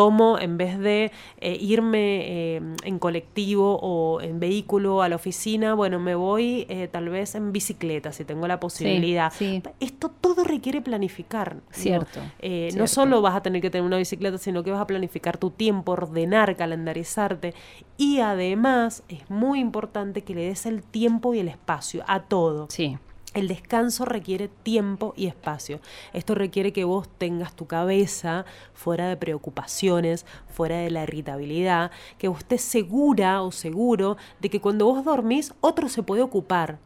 tomo 0.00 0.38
en 0.38 0.56
vez 0.56 0.78
de 0.78 1.12
eh, 1.40 1.58
irme 1.60 2.56
eh, 2.56 2.62
en 2.84 2.98
colectivo 2.98 3.78
o 3.82 4.22
en 4.22 4.40
vehículo 4.40 5.02
a 5.02 5.10
la 5.10 5.16
oficina, 5.16 5.74
bueno, 5.74 5.98
me 5.98 6.14
voy 6.14 6.64
eh, 6.70 6.88
tal 6.90 7.10
vez 7.10 7.34
en 7.34 7.52
bicicleta 7.52 8.10
si 8.10 8.24
tengo 8.24 8.48
la 8.48 8.58
posibilidad. 8.58 9.30
sí. 9.30 9.62
Esto 9.78 10.10
todo 10.20 10.44
requiere 10.44 10.80
planificar. 10.80 11.56
¿no? 11.56 11.60
Cierto, 11.70 12.20
Eh, 12.38 12.68
cierto. 12.70 12.78
No 12.78 12.86
solo 12.86 13.20
vas 13.20 13.34
a 13.34 13.42
tener 13.42 13.60
que 13.60 13.68
tener 13.68 13.84
una 13.84 13.98
bicicleta, 13.98 14.38
sino 14.38 14.62
que 14.62 14.70
vas 14.70 14.80
a 14.80 14.86
planificar 14.86 15.36
tu 15.36 15.50
tiempo, 15.50 15.92
ordenar, 15.92 16.56
calendarizarte. 16.56 17.52
Y 17.98 18.20
además 18.20 19.02
es 19.08 19.28
muy 19.28 19.60
importante 19.60 20.22
que 20.22 20.34
le 20.34 20.46
des 20.46 20.64
el 20.64 20.82
tiempo 20.82 21.34
y 21.34 21.40
el 21.40 21.48
espacio 21.48 22.02
a 22.06 22.20
todo. 22.20 22.68
Sí. 22.70 22.96
El 23.32 23.46
descanso 23.46 24.04
requiere 24.04 24.48
tiempo 24.48 25.14
y 25.16 25.26
espacio. 25.28 25.78
Esto 26.12 26.34
requiere 26.34 26.72
que 26.72 26.82
vos 26.82 27.08
tengas 27.16 27.54
tu 27.54 27.66
cabeza 27.66 28.44
fuera 28.74 29.08
de 29.08 29.16
preocupaciones, 29.16 30.26
fuera 30.48 30.78
de 30.78 30.90
la 30.90 31.04
irritabilidad, 31.04 31.92
que 32.18 32.26
vos 32.26 32.40
estés 32.40 32.62
segura 32.62 33.42
o 33.42 33.52
seguro 33.52 34.16
de 34.40 34.50
que 34.50 34.60
cuando 34.60 34.86
vos 34.86 35.04
dormís 35.04 35.54
otro 35.60 35.88
se 35.88 36.02
puede 36.02 36.22
ocupar, 36.22 36.80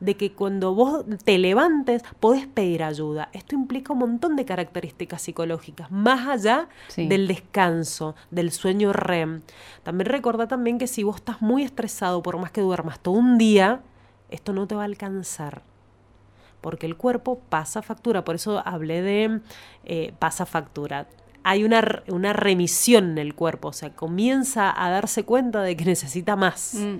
de 0.00 0.16
que 0.16 0.32
cuando 0.32 0.74
vos 0.74 1.04
te 1.22 1.36
levantes 1.36 2.02
podés 2.18 2.46
pedir 2.46 2.82
ayuda. 2.82 3.28
Esto 3.34 3.54
implica 3.54 3.92
un 3.92 3.98
montón 3.98 4.36
de 4.36 4.46
características 4.46 5.20
psicológicas, 5.20 5.90
más 5.90 6.26
allá 6.26 6.70
del 6.96 7.28
descanso, 7.28 8.14
del 8.30 8.52
sueño 8.52 8.94
REM. 8.94 9.42
También 9.82 10.06
recordá 10.06 10.48
también 10.48 10.78
que 10.78 10.86
si 10.86 11.02
vos 11.02 11.16
estás 11.16 11.42
muy 11.42 11.62
estresado, 11.62 12.22
por 12.22 12.38
más 12.38 12.52
que 12.52 12.62
duermas 12.62 13.00
todo 13.00 13.16
un 13.16 13.36
día, 13.36 13.82
esto 14.30 14.54
no 14.54 14.66
te 14.66 14.74
va 14.74 14.80
a 14.80 14.86
alcanzar 14.86 15.73
porque 16.64 16.86
el 16.86 16.96
cuerpo 16.96 17.40
pasa 17.50 17.82
factura, 17.82 18.24
por 18.24 18.36
eso 18.36 18.62
hablé 18.64 19.02
de 19.02 19.40
eh, 19.84 20.14
pasa 20.18 20.46
factura 20.46 21.06
hay 21.44 21.62
una, 21.62 22.02
una, 22.08 22.32
remisión 22.32 23.12
en 23.12 23.18
el 23.18 23.34
cuerpo, 23.34 23.68
o 23.68 23.72
sea, 23.72 23.90
comienza 23.90 24.72
a 24.74 24.90
darse 24.90 25.24
cuenta 25.24 25.62
de 25.62 25.76
que 25.76 25.84
necesita 25.84 26.36
más. 26.36 26.74
Mm. 26.74 26.96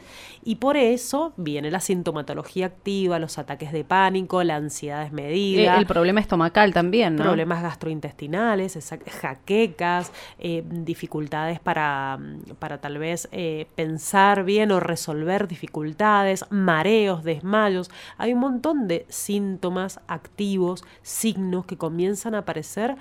Y 0.46 0.56
por 0.56 0.76
eso 0.76 1.32
viene 1.38 1.70
la 1.70 1.80
sintomatología 1.80 2.66
activa, 2.66 3.18
los 3.18 3.38
ataques 3.38 3.72
de 3.72 3.82
pánico, 3.82 4.44
la 4.44 4.56
ansiedad 4.56 5.02
desmedida. 5.02 5.78
El, 5.78 5.86
problema 5.86 6.20
estomacal 6.20 6.74
también, 6.74 7.16
¿no? 7.16 7.22
Problemas 7.22 7.62
gastrointestinales, 7.62 8.78
jaquecas, 9.20 10.12
eh, 10.38 10.62
dificultades 10.68 11.60
para, 11.60 12.18
para 12.58 12.78
tal 12.78 12.98
vez 12.98 13.28
eh, 13.32 13.66
pensar 13.74 14.44
bien 14.44 14.70
o 14.70 14.80
resolver 14.80 15.48
dificultades, 15.48 16.44
mareos, 16.50 17.24
desmayos. 17.24 17.90
Hay 18.18 18.34
un 18.34 18.40
montón 18.40 18.86
de 18.86 19.06
síntomas 19.08 20.00
activos, 20.06 20.84
signos 21.00 21.64
que 21.64 21.78
comienzan 21.78 22.34
a 22.34 22.38
aparecer 22.38 22.96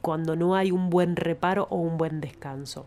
cuando 0.00 0.36
no 0.36 0.54
hay 0.54 0.67
un 0.70 0.90
buen 0.90 1.16
reparo 1.16 1.66
o 1.70 1.76
un 1.76 1.98
buen 1.98 2.20
descanso. 2.20 2.86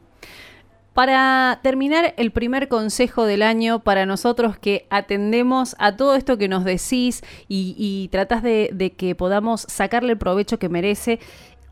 Para 0.93 1.61
terminar, 1.63 2.13
el 2.17 2.31
primer 2.31 2.67
consejo 2.67 3.25
del 3.25 3.43
año 3.43 3.79
para 3.79 4.05
nosotros 4.05 4.57
que 4.57 4.87
atendemos 4.89 5.75
a 5.79 5.95
todo 5.95 6.15
esto 6.15 6.37
que 6.37 6.49
nos 6.49 6.65
decís 6.65 7.23
y, 7.47 8.09
tratás 8.11 8.43
de, 8.43 8.93
que 8.97 9.15
podamos 9.15 9.61
sacarle 9.69 10.11
el 10.11 10.17
provecho 10.17 10.59
que 10.59 10.67
merece. 10.67 11.19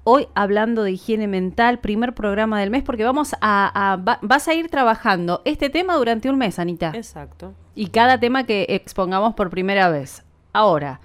Hoy 0.06 0.28
hablando 0.36 0.84
de 0.84 0.94
higiene 0.94 1.28
mental, 1.28 1.80
primer 1.80 2.14
programa 2.14 2.62
del 2.62 2.70
mes, 2.70 2.82
porque 2.82 3.04
vamos 3.04 3.36
a, 3.42 4.00
vas 4.22 4.48
a 4.48 4.54
ir 4.54 4.70
trabajando 4.70 5.42
este 5.44 5.70
tema 5.70 5.96
durante 5.96 6.30
un 6.30 6.38
mes, 6.38 6.58
Anita. 6.58 6.94
Exacto. 6.96 7.54
Y 7.76 7.88
cada 7.88 8.22
tema 8.22 8.46
que 8.46 8.68
expongamos 8.70 9.34
por 9.34 9.50
primera 9.50 9.90
vez. 9.90 10.24
Ahora, 10.54 11.02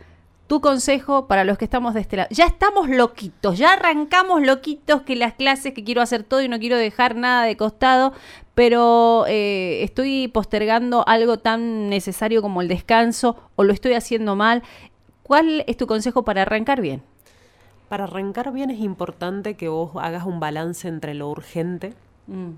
tu 0.54 0.60
consejo 0.60 1.26
para 1.26 1.42
los 1.42 1.58
que 1.58 1.64
estamos 1.64 1.94
de 1.94 2.00
este 2.00 2.16
lado. 2.16 2.28
Ya 2.30 2.46
estamos 2.46 2.88
loquitos, 2.88 3.58
ya 3.58 3.72
arrancamos 3.72 4.40
loquitos 4.40 5.02
que 5.02 5.16
las 5.16 5.34
clases, 5.34 5.74
que 5.74 5.82
quiero 5.82 6.00
hacer 6.00 6.22
todo 6.22 6.42
y 6.42 6.48
no 6.48 6.60
quiero 6.60 6.76
dejar 6.76 7.16
nada 7.16 7.42
de 7.42 7.56
costado, 7.56 8.12
pero 8.54 9.24
eh, 9.26 9.82
estoy 9.82 10.28
postergando 10.28 11.02
algo 11.08 11.40
tan 11.40 11.88
necesario 11.88 12.40
como 12.40 12.62
el 12.62 12.68
descanso 12.68 13.36
o 13.56 13.64
lo 13.64 13.72
estoy 13.72 13.94
haciendo 13.94 14.36
mal. 14.36 14.62
¿Cuál 15.24 15.64
es 15.66 15.76
tu 15.76 15.88
consejo 15.88 16.24
para 16.24 16.42
arrancar 16.42 16.80
bien? 16.80 17.02
Para 17.88 18.04
arrancar 18.04 18.52
bien 18.52 18.70
es 18.70 18.78
importante 18.78 19.56
que 19.56 19.68
vos 19.68 19.90
hagas 19.96 20.24
un 20.24 20.38
balance 20.38 20.86
entre 20.86 21.14
lo 21.14 21.30
urgente, 21.30 21.94
mm. 22.28 22.50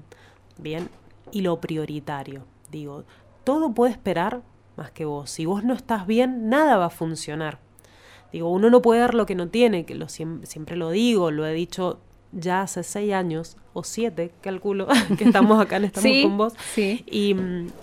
bien, 0.58 0.90
y 1.30 1.40
lo 1.40 1.62
prioritario. 1.62 2.44
Digo, 2.70 3.04
todo 3.42 3.72
puede 3.72 3.92
esperar 3.92 4.42
más 4.76 4.90
que 4.90 5.06
vos. 5.06 5.30
Si 5.30 5.46
vos 5.46 5.64
no 5.64 5.72
estás 5.72 6.06
bien, 6.06 6.50
nada 6.50 6.76
va 6.76 6.86
a 6.86 6.90
funcionar. 6.90 7.64
Digo, 8.36 8.50
uno 8.50 8.68
no 8.68 8.82
puede 8.82 9.00
dar 9.00 9.14
lo 9.14 9.24
que 9.24 9.34
no 9.34 9.48
tiene, 9.48 9.86
que 9.86 9.94
lo, 9.94 10.10
siempre 10.10 10.76
lo 10.76 10.90
digo, 10.90 11.30
lo 11.30 11.46
he 11.46 11.54
dicho 11.54 12.00
ya 12.32 12.60
hace 12.60 12.82
seis 12.82 13.14
años 13.14 13.56
o 13.72 13.82
siete, 13.82 14.30
calculo, 14.42 14.88
que 15.16 15.24
estamos 15.24 15.58
acá 15.58 15.76
en 15.76 15.84
Estamos 15.84 16.22
con 16.22 16.36
vos. 16.36 16.54
Y, 16.76 17.34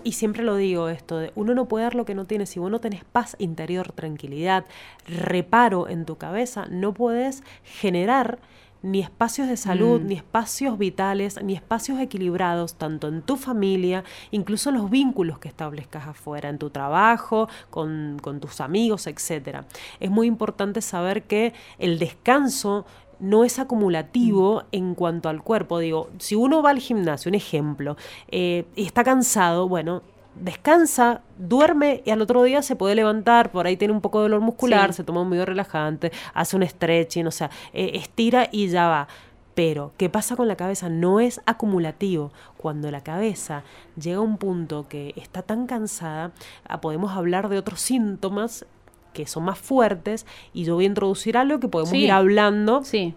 y, 0.04 0.12
siempre 0.12 0.44
lo 0.44 0.56
digo 0.56 0.90
esto, 0.90 1.18
de 1.18 1.32
uno 1.34 1.56
no 1.56 1.68
puede 1.68 1.86
dar 1.86 1.96
lo 1.96 2.06
que 2.06 2.14
no 2.14 2.26
tiene. 2.26 2.46
Si 2.46 2.60
vos 2.60 2.70
no 2.70 2.78
tenés 2.80 3.04
paz 3.04 3.36
interior, 3.40 3.94
tranquilidad, 3.94 4.66
reparo 5.08 5.89
en 5.89 6.06
tu 6.06 6.18
cabeza, 6.18 6.68
no 6.70 6.94
puedes 6.94 7.42
generar 7.63 8.38
ni 8.84 9.00
espacios 9.00 9.48
de 9.48 9.58
salud, 9.58 10.02
mm. 10.02 10.08
ni 10.08 10.13
espacios 10.15 10.78
vitales, 10.78 11.41
ni 11.41 11.54
espacios 11.54 12.00
equilibrados, 12.00 12.76
tanto 12.76 13.08
en 13.08 13.22
tu 13.22 13.38
familia, 13.38 14.04
incluso 14.30 14.72
los 14.72 14.89
vínculos 14.89 15.39
que 15.39 15.48
establezcas 15.48 16.08
afuera, 16.08 16.50
en 16.50 16.60
tu 16.60 16.69
trabajo, 16.69 17.48
con, 17.69 18.19
con 18.22 18.39
tus 18.39 18.62
amigos, 18.62 19.08
etc. 19.08 19.62
Es 20.00 20.12
muy 20.12 20.28
importante 20.28 20.82
saber 20.82 21.24
que 21.24 21.54
el 21.80 21.98
descanso 21.98 22.86
no 23.19 23.46
es 23.46 23.58
acumulativo 23.58 24.63
mm. 24.63 24.65
en 24.74 24.96
cuanto 24.96 25.30
al 25.30 25.41
cuerpo. 25.41 25.80
Digo, 25.80 26.10
si 26.19 26.36
uno 26.36 26.62
va 26.62 26.72
al 26.72 26.80
gimnasio, 26.80 27.30
un 27.30 27.36
ejemplo, 27.36 27.96
eh, 28.28 28.65
y 28.76 28.86
está 28.86 29.04
cansado, 29.04 29.69
bueno, 29.69 30.04
descansa, 30.36 31.22
duerme 31.38 32.02
y 32.06 32.12
al 32.12 32.22
otro 32.22 32.43
día 32.43 32.62
se 32.62 32.76
puede 32.76 32.96
levantar, 32.96 33.52
por 33.52 33.67
ahí 33.67 33.78
tiene 33.78 33.93
un 33.93 34.02
poco 34.02 34.19
de 34.19 34.24
dolor 34.24 34.41
muscular, 34.41 34.93
se 34.93 35.04
toma 35.04 35.22
un 35.22 35.30
medio 35.30 35.46
relajante, 35.46 36.12
hace 36.34 36.56
un 36.56 36.67
stretching, 36.67 37.28
o 37.28 37.32
sea, 37.32 37.50
eh, 37.74 37.91
estira 37.96 38.50
y 38.52 38.67
ya 38.67 38.88
va. 38.88 39.08
Pero, 39.56 39.91
¿qué 39.98 40.10
pasa 40.10 40.36
con 40.36 40.48
la 40.48 40.56
cabeza? 40.56 40.89
No 40.89 41.19
es 41.19 41.39
acumulativo. 41.46 42.32
Cuando 42.58 42.89
la 42.89 43.02
cabeza 43.02 43.63
llega 43.96 44.17
a 44.17 44.22
un 44.22 44.38
punto 44.38 44.88
que 44.89 45.13
está 45.15 45.43
tan 45.43 45.67
cansada, 45.67 46.32
ah, 46.67 46.82
podemos 46.82 47.12
hablar 47.12 47.50
de 47.50 47.60
otros 47.60 47.80
síntomas 47.80 48.65
que 49.13 49.28
son 49.28 49.43
más 49.43 49.60
fuertes 49.60 50.26
y 50.54 50.63
yo 50.63 50.74
voy 50.74 50.86
a 50.86 50.88
introducir 50.88 51.38
algo 51.38 51.60
que 51.60 51.67
podemos 51.67 51.93
ir 51.93 52.12
hablando 52.12 52.84
sí 52.84 53.13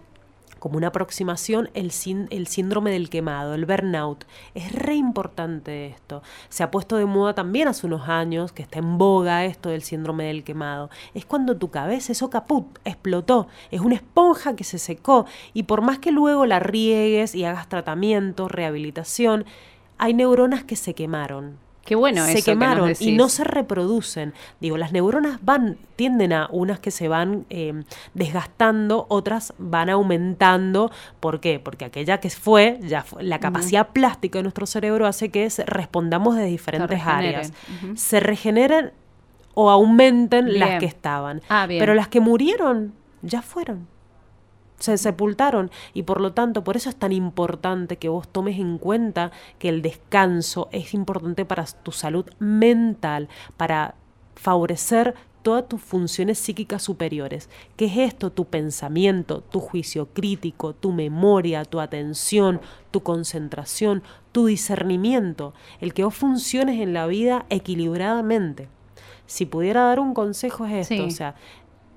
como 0.67 0.79
una 0.79 0.87
aproximación 0.87 1.69
el, 1.75 1.91
síndrome 1.91 2.91
del 2.91 3.09
quemado, 3.09 3.53
el 3.53 3.65
burnout. 3.65 4.25
Es 4.53 4.69
re 4.73 4.95
importante 4.95 5.87
esto. 5.87 6.21
Se 6.49 6.61
ha 6.61 6.71
puesto 6.71 6.97
de 6.97 7.05
moda 7.05 7.33
también 7.33 7.69
hace 7.69 7.87
unos 7.87 8.09
años, 8.09 8.51
que 8.51 8.63
está 8.63 8.79
en 8.79 8.97
boga 8.97 9.45
esto 9.45 9.69
del 9.69 9.81
síndrome 9.81 10.25
del 10.25 10.43
quemado. 10.43 10.89
Es 11.13 11.23
cuando 11.23 11.55
tu 11.55 11.71
cabeza, 11.71 12.11
eso 12.11 12.29
caput, 12.29 12.79
explotó. 12.83 13.47
Es 13.71 13.79
una 13.79 13.95
esponja 13.95 14.57
que 14.57 14.65
se 14.65 14.77
secó 14.77 15.25
y 15.53 15.63
por 15.63 15.81
más 15.81 15.99
que 15.99 16.11
luego 16.11 16.45
la 16.45 16.59
riegues 16.59 17.33
y 17.33 17.45
hagas 17.45 17.69
tratamiento, 17.69 18.49
rehabilitación, 18.49 19.45
hay 19.97 20.13
neuronas 20.13 20.65
que 20.65 20.75
se 20.75 20.93
quemaron 20.93 21.65
Qué 21.87 21.95
bueno 21.95 22.25
se 22.25 22.43
quemaron 22.43 22.91
y 22.99 23.13
no 23.13 23.29
se 23.29 23.45
reproducen. 23.45 24.33
Digo, 24.59 24.75
las 24.75 24.91
neuronas 24.91 25.39
van, 25.41 25.77
tienden 25.95 26.33
a 26.33 26.49
unas 26.51 26.81
que 26.81 26.91
se 26.91 27.07
van 27.07 27.45
eh, 27.49 27.81
desgastando, 28.13 29.05
otras 29.07 29.53
van 29.57 29.89
aumentando. 29.89 30.91
¿Por 31.21 31.39
qué? 31.39 31.61
Porque 31.61 31.85
aquella 31.85 32.19
que 32.19 32.29
fue, 32.29 32.77
ya 32.81 33.05
la 33.21 33.39
capacidad 33.39 33.87
plástica 33.87 34.39
de 34.39 34.43
nuestro 34.43 34.65
cerebro 34.65 35.07
hace 35.07 35.29
que 35.29 35.47
respondamos 35.65 36.35
de 36.35 36.43
diferentes 36.43 37.01
áreas. 37.05 37.53
Se 37.95 38.19
regeneren 38.19 38.91
o 39.53 39.69
aumenten 39.69 40.59
las 40.59 40.79
que 40.79 40.87
estaban. 40.87 41.41
Ah, 41.47 41.67
Pero 41.69 41.93
las 41.93 42.09
que 42.09 42.19
murieron 42.19 42.95
ya 43.21 43.41
fueron 43.41 43.87
se 44.79 44.97
sepultaron 44.97 45.71
y 45.93 46.03
por 46.03 46.21
lo 46.21 46.33
tanto 46.33 46.63
por 46.63 46.77
eso 46.77 46.89
es 46.89 46.95
tan 46.95 47.11
importante 47.11 47.97
que 47.97 48.09
vos 48.09 48.27
tomes 48.27 48.59
en 48.59 48.77
cuenta 48.77 49.31
que 49.59 49.69
el 49.69 49.81
descanso 49.81 50.69
es 50.71 50.93
importante 50.93 51.45
para 51.45 51.65
tu 51.65 51.91
salud 51.91 52.25
mental, 52.39 53.27
para 53.57 53.95
favorecer 54.35 55.15
todas 55.41 55.67
tus 55.67 55.81
funciones 55.81 56.39
psíquicas 56.39 56.83
superiores. 56.83 57.49
¿Qué 57.77 57.85
es 57.85 57.97
esto? 57.97 58.31
Tu 58.31 58.45
pensamiento, 58.45 59.41
tu 59.41 59.61
juicio 59.61 60.07
crítico, 60.07 60.73
tu 60.73 60.91
memoria, 60.91 61.63
tu 61.63 61.79
atención, 61.79 62.59
tu 62.91 63.01
concentración, 63.01 64.03
tu 64.33 64.47
discernimiento, 64.47 65.53
el 65.79 65.93
que 65.93 66.03
vos 66.03 66.15
funciones 66.15 66.81
en 66.81 66.93
la 66.93 67.07
vida 67.07 67.45
equilibradamente. 67.49 68.67
Si 69.25 69.45
pudiera 69.45 69.83
dar 69.83 69.99
un 69.99 70.13
consejo 70.13 70.65
es 70.65 70.91
esto, 70.91 71.05
o 71.05 71.11
sea, 71.11 71.35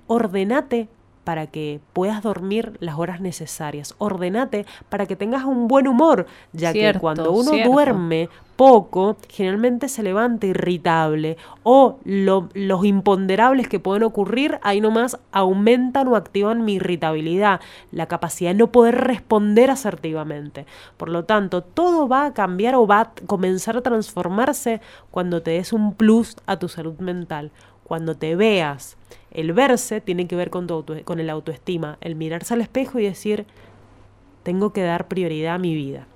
ordenate 0.06 0.88
para 1.30 1.46
que 1.46 1.78
puedas 1.92 2.24
dormir 2.24 2.76
las 2.80 2.98
horas 2.98 3.20
necesarias. 3.20 3.94
Ordenate 3.98 4.66
para 4.88 5.06
que 5.06 5.14
tengas 5.14 5.44
un 5.44 5.68
buen 5.68 5.86
humor, 5.86 6.26
ya 6.52 6.72
que 6.72 6.92
cuando 6.98 7.30
uno 7.30 7.52
duerme 7.64 8.28
poco, 8.56 9.16
generalmente 9.28 9.88
se 9.88 10.02
levanta 10.02 10.48
irritable 10.48 11.36
o 11.62 12.00
los 12.02 12.84
imponderables 12.84 13.68
que 13.68 13.78
pueden 13.78 14.02
ocurrir, 14.02 14.58
ahí 14.62 14.80
nomás 14.80 15.20
aumentan 15.30 16.08
o 16.08 16.16
activan 16.16 16.64
mi 16.64 16.74
irritabilidad, 16.74 17.60
la 17.92 18.06
capacidad 18.06 18.50
de 18.50 18.56
no 18.56 18.72
poder 18.72 18.96
responder 18.96 19.70
asertivamente. 19.70 20.66
Por 20.96 21.10
lo 21.10 21.26
tanto, 21.26 21.62
todo 21.62 22.08
va 22.08 22.24
a 22.24 22.34
cambiar 22.34 22.74
o 22.74 22.88
va 22.88 23.02
a 23.02 23.12
comenzar 23.28 23.76
a 23.76 23.82
transformarse 23.82 24.80
cuando 25.12 25.42
te 25.42 25.52
des 25.52 25.72
un 25.72 25.94
plus 25.94 26.34
a 26.46 26.56
tu 26.56 26.68
salud 26.68 26.98
mental, 26.98 27.52
cuando 27.84 28.16
te 28.16 28.34
veas 28.34 28.96
el 29.30 29.52
verse 29.52 30.00
tiene 30.00 30.26
que 30.26 30.36
ver 30.36 30.50
con, 30.50 30.66
con 31.04 31.20
el 31.20 31.30
autoestima, 31.30 31.98
el 32.00 32.14
mirarse 32.16 32.54
al 32.54 32.60
espejo 32.60 32.98
y 32.98 33.04
decir, 33.04 33.46
tengo 34.42 34.72
que 34.72 34.82
dar 34.82 35.08
prioridad 35.08 35.54
a 35.54 35.58
mi 35.58 35.74
vida. 35.74 36.06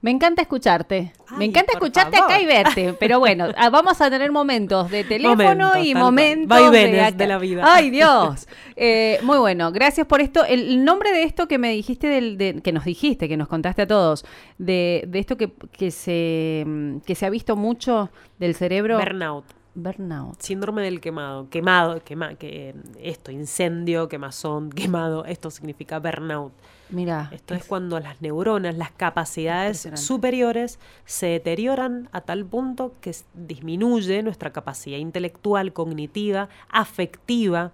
Me 0.00 0.10
encanta 0.10 0.42
escucharte. 0.42 1.12
me 1.36 1.46
encanta 1.46 1.72
escucharte 1.72 2.16
favor. 2.16 2.32
acá 2.32 2.40
y 2.42 2.46
verte. 2.46 2.94
Pero 2.98 3.18
bueno, 3.18 3.48
ah, 3.56 3.70
vamos 3.70 4.00
a 4.00 4.10
tener 4.10 4.30
momentos 4.30 4.90
de 4.90 5.04
teléfono 5.04 5.36
Momentos, 5.36 5.84
y 5.84 5.94
momentos 5.94 6.70
de 6.70 7.26
la 7.26 7.38
vida. 7.38 7.62
Ay, 7.66 7.90
Dios. 7.90 8.46
Eh, 8.76 9.20
muy 9.22 9.38
bueno. 9.38 9.70
Gracias 9.70 10.04
por 10.04 10.20
esto. 10.20 10.44
El, 10.44 10.84
nombre 10.84 11.12
de 11.12 11.22
esto 11.22 11.46
que 11.46 11.58
me 11.58 11.70
dijiste, 11.70 12.08
del, 12.08 12.36
de- 12.36 12.60
que 12.60 12.72
nos 12.72 12.84
dijiste, 12.84 13.28
que 13.28 13.36
nos 13.36 13.46
contaste 13.46 13.82
a 13.82 13.86
todos, 13.86 14.24
de, 14.58 15.04
de 15.06 15.20
esto 15.20 15.36
que, 15.36 15.52
que, 15.70 15.92
se, 15.92 16.66
que 17.06 17.14
se 17.14 17.24
ha 17.24 17.30
visto 17.30 17.54
mucho 17.54 18.10
del 18.40 18.56
cerebro. 18.56 18.98
Burnout. 18.98 19.44
Burnout. 19.74 20.40
Síndrome 20.40 20.82
del 20.82 21.00
quemado. 21.00 21.48
Quemado, 21.50 22.02
quema, 22.04 22.34
que, 22.36 22.74
esto, 23.00 23.32
incendio, 23.32 24.08
quemazón, 24.08 24.70
quemado. 24.70 25.24
Esto 25.24 25.50
significa 25.50 25.98
burnout. 25.98 26.52
Mira. 26.90 27.28
Esto 27.32 27.54
es 27.54 27.64
cuando 27.64 27.98
las 27.98 28.22
neuronas, 28.22 28.76
las 28.76 28.92
capacidades 28.92 29.88
superiores 29.94 30.78
se 31.06 31.26
deterioran 31.26 32.08
a 32.12 32.20
tal 32.20 32.44
punto 32.44 32.94
que 33.00 33.14
disminuye 33.34 34.22
nuestra 34.22 34.52
capacidad 34.52 34.98
intelectual, 34.98 35.72
cognitiva, 35.72 36.48
afectiva. 36.68 37.72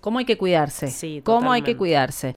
¿Cómo 0.00 0.18
hay 0.18 0.24
que 0.24 0.38
cuidarse? 0.38 0.88
Sí, 0.88 1.20
¿Cómo 1.24 1.52
hay 1.52 1.62
que 1.62 1.76
cuidarse? 1.76 2.28